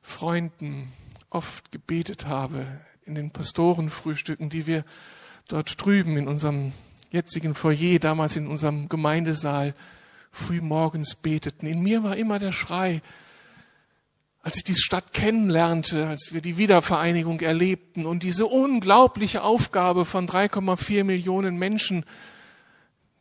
Freunden 0.00 0.92
oft 1.28 1.72
gebetet 1.72 2.26
habe 2.26 2.66
in 3.04 3.16
den 3.16 3.30
Pastorenfrühstücken, 3.32 4.48
die 4.48 4.66
wir 4.66 4.84
dort 5.52 5.84
drüben 5.84 6.16
in 6.16 6.28
unserem 6.28 6.72
jetzigen 7.10 7.54
Foyer, 7.54 7.98
damals 7.98 8.36
in 8.36 8.46
unserem 8.46 8.88
Gemeindesaal, 8.88 9.74
früh 10.30 10.60
morgens 10.60 11.16
beteten. 11.16 11.66
In 11.66 11.82
mir 11.82 12.02
war 12.02 12.16
immer 12.16 12.38
der 12.38 12.52
Schrei, 12.52 13.02
als 14.42 14.56
ich 14.56 14.64
die 14.64 14.74
Stadt 14.74 15.12
kennenlernte, 15.12 16.06
als 16.06 16.32
wir 16.32 16.40
die 16.40 16.56
Wiedervereinigung 16.56 17.40
erlebten 17.40 18.06
und 18.06 18.22
diese 18.22 18.46
unglaubliche 18.46 19.42
Aufgabe 19.42 20.06
von 20.06 20.26
3,4 20.26 21.04
Millionen 21.04 21.56
Menschen, 21.56 22.04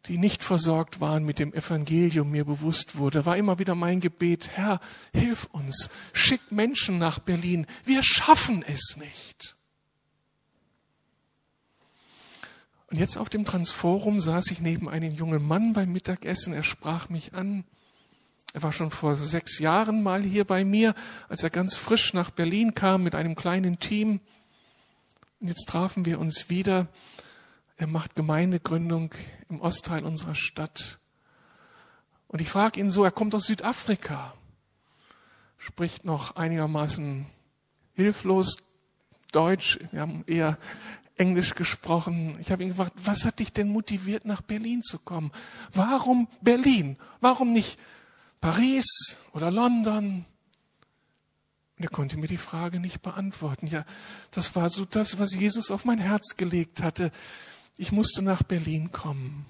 die 0.05 0.17
nicht 0.17 0.43
versorgt 0.43 1.01
waren 1.01 1.25
mit 1.25 1.39
dem 1.39 1.53
Evangelium, 1.53 2.31
mir 2.31 2.45
bewusst 2.45 2.97
wurde, 2.97 3.25
war 3.25 3.35
immer 3.35 3.59
wieder 3.59 3.75
mein 3.75 3.99
Gebet, 3.99 4.49
Herr, 4.53 4.79
hilf 5.13 5.49
uns, 5.51 5.89
schick 6.13 6.51
Menschen 6.51 6.99
nach 6.99 7.19
Berlin, 7.19 7.67
wir 7.83 8.01
schaffen 8.01 8.63
es 8.65 8.95
nicht. 8.97 9.58
Und 12.89 12.97
jetzt 12.97 13.17
auf 13.17 13.29
dem 13.29 13.45
Transforum 13.45 14.19
saß 14.19 14.49
ich 14.51 14.61
neben 14.61 14.89
einem 14.89 15.11
jungen 15.11 15.45
Mann 15.45 15.73
beim 15.73 15.91
Mittagessen. 15.91 16.53
Er 16.53 16.63
sprach 16.63 17.09
mich 17.09 17.33
an. 17.35 17.63
Er 18.53 18.63
war 18.63 18.73
schon 18.73 18.89
vor 18.89 19.15
sechs 19.15 19.59
Jahren 19.59 20.01
mal 20.01 20.23
hier 20.23 20.43
bei 20.43 20.65
mir, 20.65 20.95
als 21.27 21.43
er 21.43 21.51
ganz 21.51 21.77
frisch 21.77 22.15
nach 22.15 22.31
Berlin 22.31 22.73
kam 22.73 23.03
mit 23.03 23.13
einem 23.13 23.35
kleinen 23.35 23.79
Team. 23.79 24.21
Und 25.39 25.47
jetzt 25.47 25.69
trafen 25.69 26.05
wir 26.05 26.19
uns 26.19 26.49
wieder. 26.49 26.87
Er 27.77 27.85
macht 27.85 28.15
Gemeindegründung 28.15 29.13
im 29.49 29.61
Ostteil 29.61 30.03
unserer 30.03 30.35
Stadt. 30.35 30.99
Und 32.27 32.41
ich 32.41 32.49
frage 32.49 32.79
ihn 32.79 32.89
so, 32.89 33.03
er 33.03 33.11
kommt 33.11 33.35
aus 33.35 33.45
Südafrika, 33.45 34.33
spricht 35.57 36.05
noch 36.05 36.35
einigermaßen 36.35 37.27
hilflos 37.93 38.63
Deutsch. 39.31 39.79
Wir 39.91 40.01
haben 40.01 40.23
eher 40.25 40.57
Englisch 41.19 41.53
gesprochen. 41.53 42.37
Ich 42.39 42.51
habe 42.51 42.63
ihn 42.63 42.69
gefragt, 42.69 42.93
was 42.95 43.25
hat 43.25 43.39
dich 43.39 43.51
denn 43.51 43.69
motiviert, 43.69 44.25
nach 44.25 44.41
Berlin 44.41 44.81
zu 44.81 44.97
kommen? 44.97 45.31
Warum 45.73 46.29
Berlin? 46.41 46.97
Warum 47.19 47.51
nicht 47.51 47.77
Paris 48.39 49.19
oder 49.33 49.51
London? 49.51 50.25
Und 51.77 51.83
er 51.83 51.89
konnte 51.89 52.17
mir 52.17 52.27
die 52.27 52.37
Frage 52.37 52.79
nicht 52.79 53.01
beantworten. 53.01 53.67
Ja, 53.67 53.85
das 54.31 54.55
war 54.55 54.69
so 54.69 54.85
das, 54.85 55.19
was 55.19 55.35
Jesus 55.35 55.71
auf 55.71 55.83
mein 55.83 55.99
Herz 55.99 56.37
gelegt 56.37 56.81
hatte. 56.81 57.11
Ich 57.77 57.91
musste 57.91 58.21
nach 58.21 58.43
Berlin 58.43 58.91
kommen. 58.91 59.45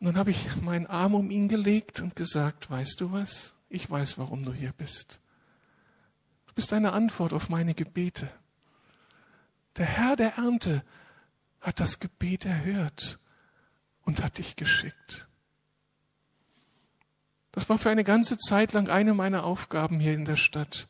Und 0.00 0.06
dann 0.06 0.16
habe 0.16 0.30
ich 0.30 0.56
meinen 0.62 0.86
Arm 0.86 1.14
um 1.14 1.30
ihn 1.30 1.48
gelegt 1.48 2.00
und 2.00 2.16
gesagt, 2.16 2.70
weißt 2.70 3.00
du 3.00 3.12
was? 3.12 3.54
Ich 3.68 3.90
weiß, 3.90 4.16
warum 4.16 4.44
du 4.44 4.54
hier 4.54 4.72
bist. 4.72 5.20
Du 6.46 6.54
bist 6.54 6.72
eine 6.72 6.92
Antwort 6.92 7.34
auf 7.34 7.50
meine 7.50 7.74
Gebete. 7.74 8.30
Der 9.78 9.86
Herr 9.86 10.16
der 10.16 10.34
Ernte 10.34 10.84
hat 11.60 11.78
das 11.78 12.00
Gebet 12.00 12.44
erhört 12.44 13.20
und 14.02 14.22
hat 14.22 14.38
dich 14.38 14.56
geschickt. 14.56 15.28
Das 17.52 17.68
war 17.68 17.78
für 17.78 17.90
eine 17.90 18.02
ganze 18.02 18.38
Zeit 18.38 18.72
lang 18.72 18.88
eine 18.88 19.14
meiner 19.14 19.44
Aufgaben 19.44 20.00
hier 20.00 20.14
in 20.14 20.24
der 20.24 20.36
Stadt, 20.36 20.88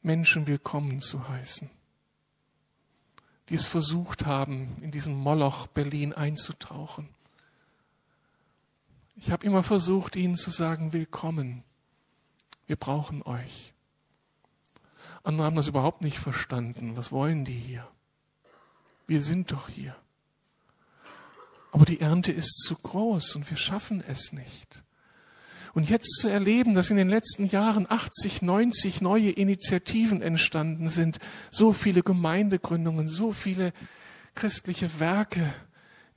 Menschen 0.00 0.46
willkommen 0.46 1.00
zu 1.00 1.28
heißen, 1.28 1.70
die 3.50 3.54
es 3.54 3.66
versucht 3.66 4.24
haben, 4.24 4.78
in 4.80 4.90
diesen 4.90 5.14
Moloch 5.14 5.66
Berlin 5.66 6.14
einzutauchen. 6.14 7.08
Ich 9.14 9.30
habe 9.30 9.44
immer 9.44 9.62
versucht, 9.62 10.16
ihnen 10.16 10.36
zu 10.36 10.50
sagen, 10.50 10.94
willkommen, 10.94 11.64
wir 12.66 12.76
brauchen 12.76 13.22
euch. 13.22 13.74
Andere 15.22 15.46
haben 15.46 15.56
das 15.56 15.66
überhaupt 15.66 16.02
nicht 16.02 16.18
verstanden. 16.18 16.96
Was 16.96 17.12
wollen 17.12 17.44
die 17.44 17.52
hier? 17.52 17.86
Wir 19.06 19.22
sind 19.22 19.52
doch 19.52 19.68
hier. 19.68 19.96
Aber 21.72 21.84
die 21.84 22.00
Ernte 22.00 22.32
ist 22.32 22.62
zu 22.62 22.74
groß 22.74 23.36
und 23.36 23.50
wir 23.50 23.56
schaffen 23.56 24.02
es 24.06 24.32
nicht. 24.32 24.82
Und 25.74 25.90
jetzt 25.90 26.20
zu 26.20 26.28
erleben, 26.28 26.74
dass 26.74 26.90
in 26.90 26.96
den 26.96 27.10
letzten 27.10 27.46
Jahren 27.48 27.86
80, 27.86 28.40
90 28.40 29.02
neue 29.02 29.30
Initiativen 29.30 30.22
entstanden 30.22 30.88
sind, 30.88 31.18
so 31.50 31.74
viele 31.74 32.02
Gemeindegründungen, 32.02 33.08
so 33.08 33.32
viele 33.32 33.74
christliche 34.34 35.00
Werke, 35.00 35.52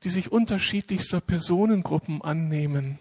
die 0.03 0.09
sich 0.09 0.31
unterschiedlichster 0.31 1.19
Personengruppen 1.19 2.21
annehmen. 2.21 2.99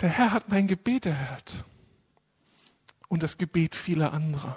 Der 0.00 0.08
Herr 0.08 0.30
hat 0.30 0.48
mein 0.48 0.68
Gebet 0.68 1.06
erhört 1.06 1.64
und 3.08 3.24
das 3.24 3.38
Gebet 3.38 3.74
vieler 3.74 4.12
anderer. 4.12 4.56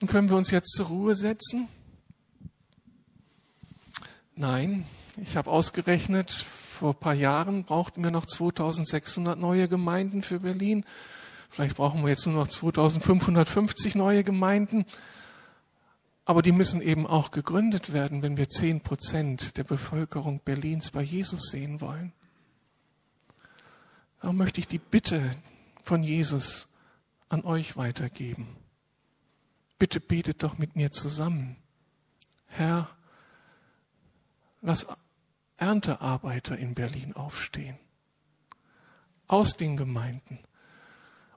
Und 0.00 0.10
können 0.10 0.28
wir 0.30 0.36
uns 0.36 0.50
jetzt 0.50 0.72
zur 0.72 0.86
Ruhe 0.86 1.14
setzen? 1.14 1.68
Nein, 4.34 4.86
ich 5.18 5.36
habe 5.36 5.50
ausgerechnet, 5.50 6.30
vor 6.32 6.94
ein 6.94 6.98
paar 6.98 7.14
Jahren 7.14 7.64
brauchten 7.64 8.02
wir 8.02 8.10
noch 8.10 8.24
2600 8.24 9.38
neue 9.38 9.68
Gemeinden 9.68 10.22
für 10.22 10.40
Berlin. 10.40 10.86
Vielleicht 11.50 11.76
brauchen 11.76 12.00
wir 12.00 12.08
jetzt 12.08 12.24
nur 12.26 12.36
noch 12.36 12.46
2550 12.46 13.94
neue 13.96 14.24
Gemeinden. 14.24 14.86
Aber 16.24 16.40
die 16.40 16.52
müssen 16.52 16.80
eben 16.80 17.06
auch 17.06 17.32
gegründet 17.32 17.92
werden, 17.92 18.22
wenn 18.22 18.38
wir 18.38 18.48
zehn 18.48 18.80
Prozent 18.80 19.58
der 19.58 19.64
Bevölkerung 19.64 20.40
Berlins 20.42 20.92
bei 20.92 21.02
Jesus 21.02 21.50
sehen 21.50 21.82
wollen. 21.82 22.12
Darum 24.22 24.38
möchte 24.38 24.60
ich 24.60 24.68
die 24.68 24.78
Bitte 24.78 25.34
von 25.82 26.02
Jesus 26.02 26.68
an 27.28 27.42
euch 27.42 27.76
weitergeben. 27.76 28.46
Bitte 29.80 29.98
betet 29.98 30.42
doch 30.42 30.58
mit 30.58 30.76
mir 30.76 30.92
zusammen. 30.92 31.56
Herr, 32.48 32.90
lass 34.60 34.86
Erntearbeiter 35.56 36.58
in 36.58 36.74
Berlin 36.74 37.14
aufstehen. 37.14 37.78
Aus 39.26 39.56
den 39.56 39.78
Gemeinden. 39.78 40.38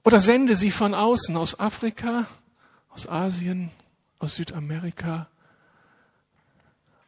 Oder 0.04 0.20
sende 0.20 0.58
sie 0.58 0.72
von 0.72 0.94
außen, 0.94 1.38
aus 1.38 1.58
Afrika, 1.58 2.28
aus 2.89 3.08
Asien, 3.08 3.72
aus 4.20 4.36
Südamerika. 4.36 5.30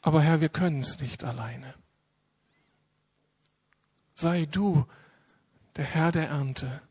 Aber 0.02 0.22
Herr, 0.22 0.40
wir 0.40 0.48
können 0.48 0.80
es 0.80 1.02
nicht 1.02 1.26
alleine. 1.26 1.74
Sei 4.14 4.46
du 4.46 4.86
der 5.76 5.84
Herr 5.84 6.14
der 6.14 6.30
Ernte, 6.30 6.82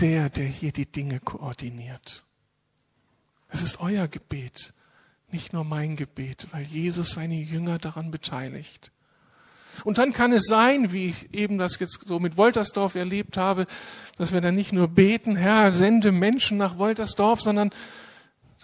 der, 0.00 0.30
der 0.30 0.46
hier 0.46 0.72
die 0.72 0.90
Dinge 0.90 1.20
koordiniert. 1.20 2.24
Es 3.48 3.62
ist 3.62 3.80
euer 3.80 4.08
Gebet, 4.08 4.74
nicht 5.30 5.52
nur 5.52 5.64
mein 5.64 5.96
Gebet, 5.96 6.48
weil 6.52 6.64
Jesus 6.64 7.10
seine 7.10 7.36
Jünger 7.36 7.78
daran 7.78 8.10
beteiligt. 8.10 8.92
Und 9.84 9.98
dann 9.98 10.12
kann 10.12 10.32
es 10.32 10.46
sein, 10.46 10.92
wie 10.92 11.08
ich 11.08 11.32
eben 11.32 11.58
das 11.58 11.78
jetzt 11.78 12.06
so 12.06 12.18
mit 12.18 12.36
Woltersdorf 12.36 12.94
erlebt 12.94 13.36
habe, 13.36 13.66
dass 14.16 14.32
wir 14.32 14.40
dann 14.40 14.54
nicht 14.54 14.72
nur 14.72 14.88
beten, 14.88 15.36
Herr, 15.36 15.72
sende 15.72 16.12
Menschen 16.12 16.58
nach 16.58 16.78
Woltersdorf, 16.78 17.40
sondern 17.40 17.70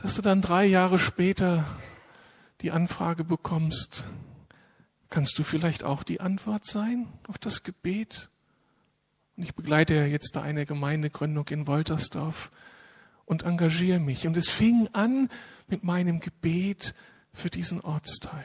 dass 0.03 0.15
du 0.15 0.23
dann 0.23 0.43
drei 0.43 0.65
Jahre 0.67 0.99
später 0.99 1.65
die 2.61 2.73
Anfrage 2.73 3.25
bekommst, 3.25 4.05
kannst 5.09 5.39
du 5.39 5.45
vielleicht 5.45 5.85
auch 5.85 6.03
die 6.03 6.21
Antwort 6.21 6.67
sein 6.67 7.07
auf 7.29 7.39
das 7.39 7.63
Gebet? 7.63 8.31
Und 9.37 9.45
ich 9.45 9.55
begleite 9.55 9.95
ja 9.95 10.05
jetzt 10.05 10.35
da 10.35 10.43
eine 10.43 10.67
Gemeindegründung 10.67 11.47
in 11.49 11.67
Woltersdorf 11.67 12.51
und 13.27 13.45
engagiere 13.45 14.01
mich. 14.01 14.27
Und 14.27 14.37
es 14.37 14.49
fing 14.49 14.89
an 14.93 15.29
mit 15.67 15.85
meinem 15.85 16.21
Gebet 16.21 16.95
für 17.33 17.51
diesen 17.51 17.81
Ortsteil. 17.81 18.45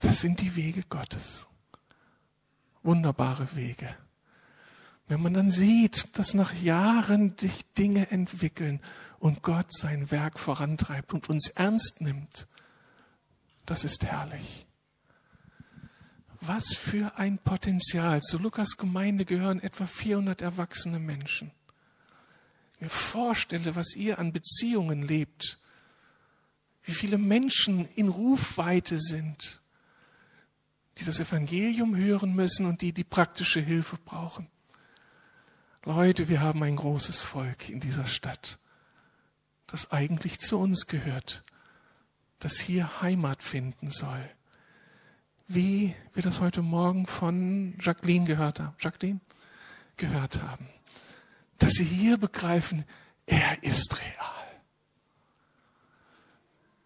Das 0.00 0.20
sind 0.20 0.40
die 0.40 0.56
Wege 0.56 0.82
Gottes. 0.88 1.48
Wunderbare 2.82 3.56
Wege. 3.56 3.88
Wenn 5.06 5.22
man 5.22 5.34
dann 5.34 5.50
sieht, 5.50 6.18
dass 6.18 6.34
nach 6.34 6.54
Jahren 6.54 7.36
sich 7.38 7.64
Dinge 7.74 8.10
entwickeln 8.10 8.80
und 9.18 9.42
Gott 9.42 9.72
sein 9.72 10.10
Werk 10.10 10.38
vorantreibt 10.38 11.12
und 11.12 11.28
uns 11.28 11.48
ernst 11.48 12.00
nimmt, 12.00 12.46
das 13.66 13.84
ist 13.84 14.04
herrlich. 14.04 14.66
Was 16.40 16.74
für 16.74 17.16
ein 17.16 17.38
Potenzial. 17.38 18.20
Zu 18.20 18.38
Lukas 18.38 18.76
Gemeinde 18.76 19.24
gehören 19.24 19.62
etwa 19.62 19.86
400 19.86 20.42
erwachsene 20.42 20.98
Menschen. 20.98 21.50
Mir 22.84 22.90
vorstelle, 22.90 23.76
was 23.76 23.96
ihr 23.96 24.18
an 24.18 24.34
Beziehungen 24.34 25.02
lebt, 25.02 25.58
wie 26.82 26.92
viele 26.92 27.16
Menschen 27.16 27.88
in 27.94 28.08
Rufweite 28.08 29.00
sind, 29.00 29.62
die 30.98 31.04
das 31.04 31.18
Evangelium 31.18 31.96
hören 31.96 32.34
müssen 32.34 32.66
und 32.66 32.82
die 32.82 32.92
die 32.92 33.02
praktische 33.02 33.60
Hilfe 33.60 33.96
brauchen. 33.96 34.48
Leute, 35.86 36.28
wir 36.28 36.42
haben 36.42 36.62
ein 36.62 36.76
großes 36.76 37.20
Volk 37.20 37.70
in 37.70 37.80
dieser 37.80 38.04
Stadt, 38.04 38.58
das 39.66 39.90
eigentlich 39.90 40.40
zu 40.40 40.58
uns 40.58 40.86
gehört, 40.86 41.42
das 42.38 42.58
hier 42.58 43.00
Heimat 43.00 43.42
finden 43.42 43.90
soll. 43.90 44.28
Wie 45.48 45.94
wir 46.12 46.22
das 46.22 46.42
heute 46.42 46.60
Morgen 46.60 47.06
von 47.06 47.78
Jacqueline 47.80 48.26
gehört 48.26 48.60
haben. 48.60 48.76
Jacqueline? 48.78 49.20
Gehört 49.96 50.42
haben. 50.42 50.68
Dass 51.58 51.72
sie 51.72 51.84
hier 51.84 52.16
begreifen, 52.18 52.84
er 53.26 53.62
ist 53.62 54.00
real. 54.00 54.34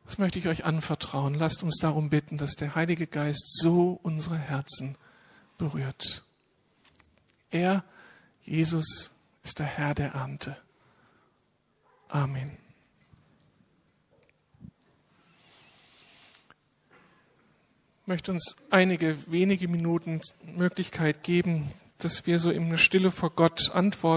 Das 0.04 0.16
möchte 0.16 0.38
ich 0.38 0.48
euch 0.48 0.64
anvertrauen. 0.64 1.34
Lasst 1.34 1.62
uns 1.62 1.78
darum 1.80 2.08
bitten, 2.08 2.38
dass 2.38 2.54
der 2.54 2.74
Heilige 2.74 3.06
Geist 3.06 3.58
so 3.60 4.00
unsere 4.02 4.38
Herzen 4.38 4.96
berührt. 5.58 6.24
Er, 7.50 7.84
Jesus, 8.42 9.14
ist 9.42 9.58
der 9.58 9.66
Herr 9.66 9.94
der 9.94 10.12
Ernte. 10.12 10.56
Amen. 12.08 12.56
Ich 18.02 18.06
möchte 18.06 18.32
uns 18.32 18.56
einige 18.70 19.30
wenige 19.30 19.68
Minuten 19.68 20.22
Möglichkeit 20.56 21.22
geben, 21.22 21.70
dass 21.98 22.26
wir 22.26 22.38
so 22.38 22.50
in 22.50 22.70
der 22.70 22.78
Stille 22.78 23.10
vor 23.10 23.30
Gott 23.30 23.70
antworten. 23.72 24.16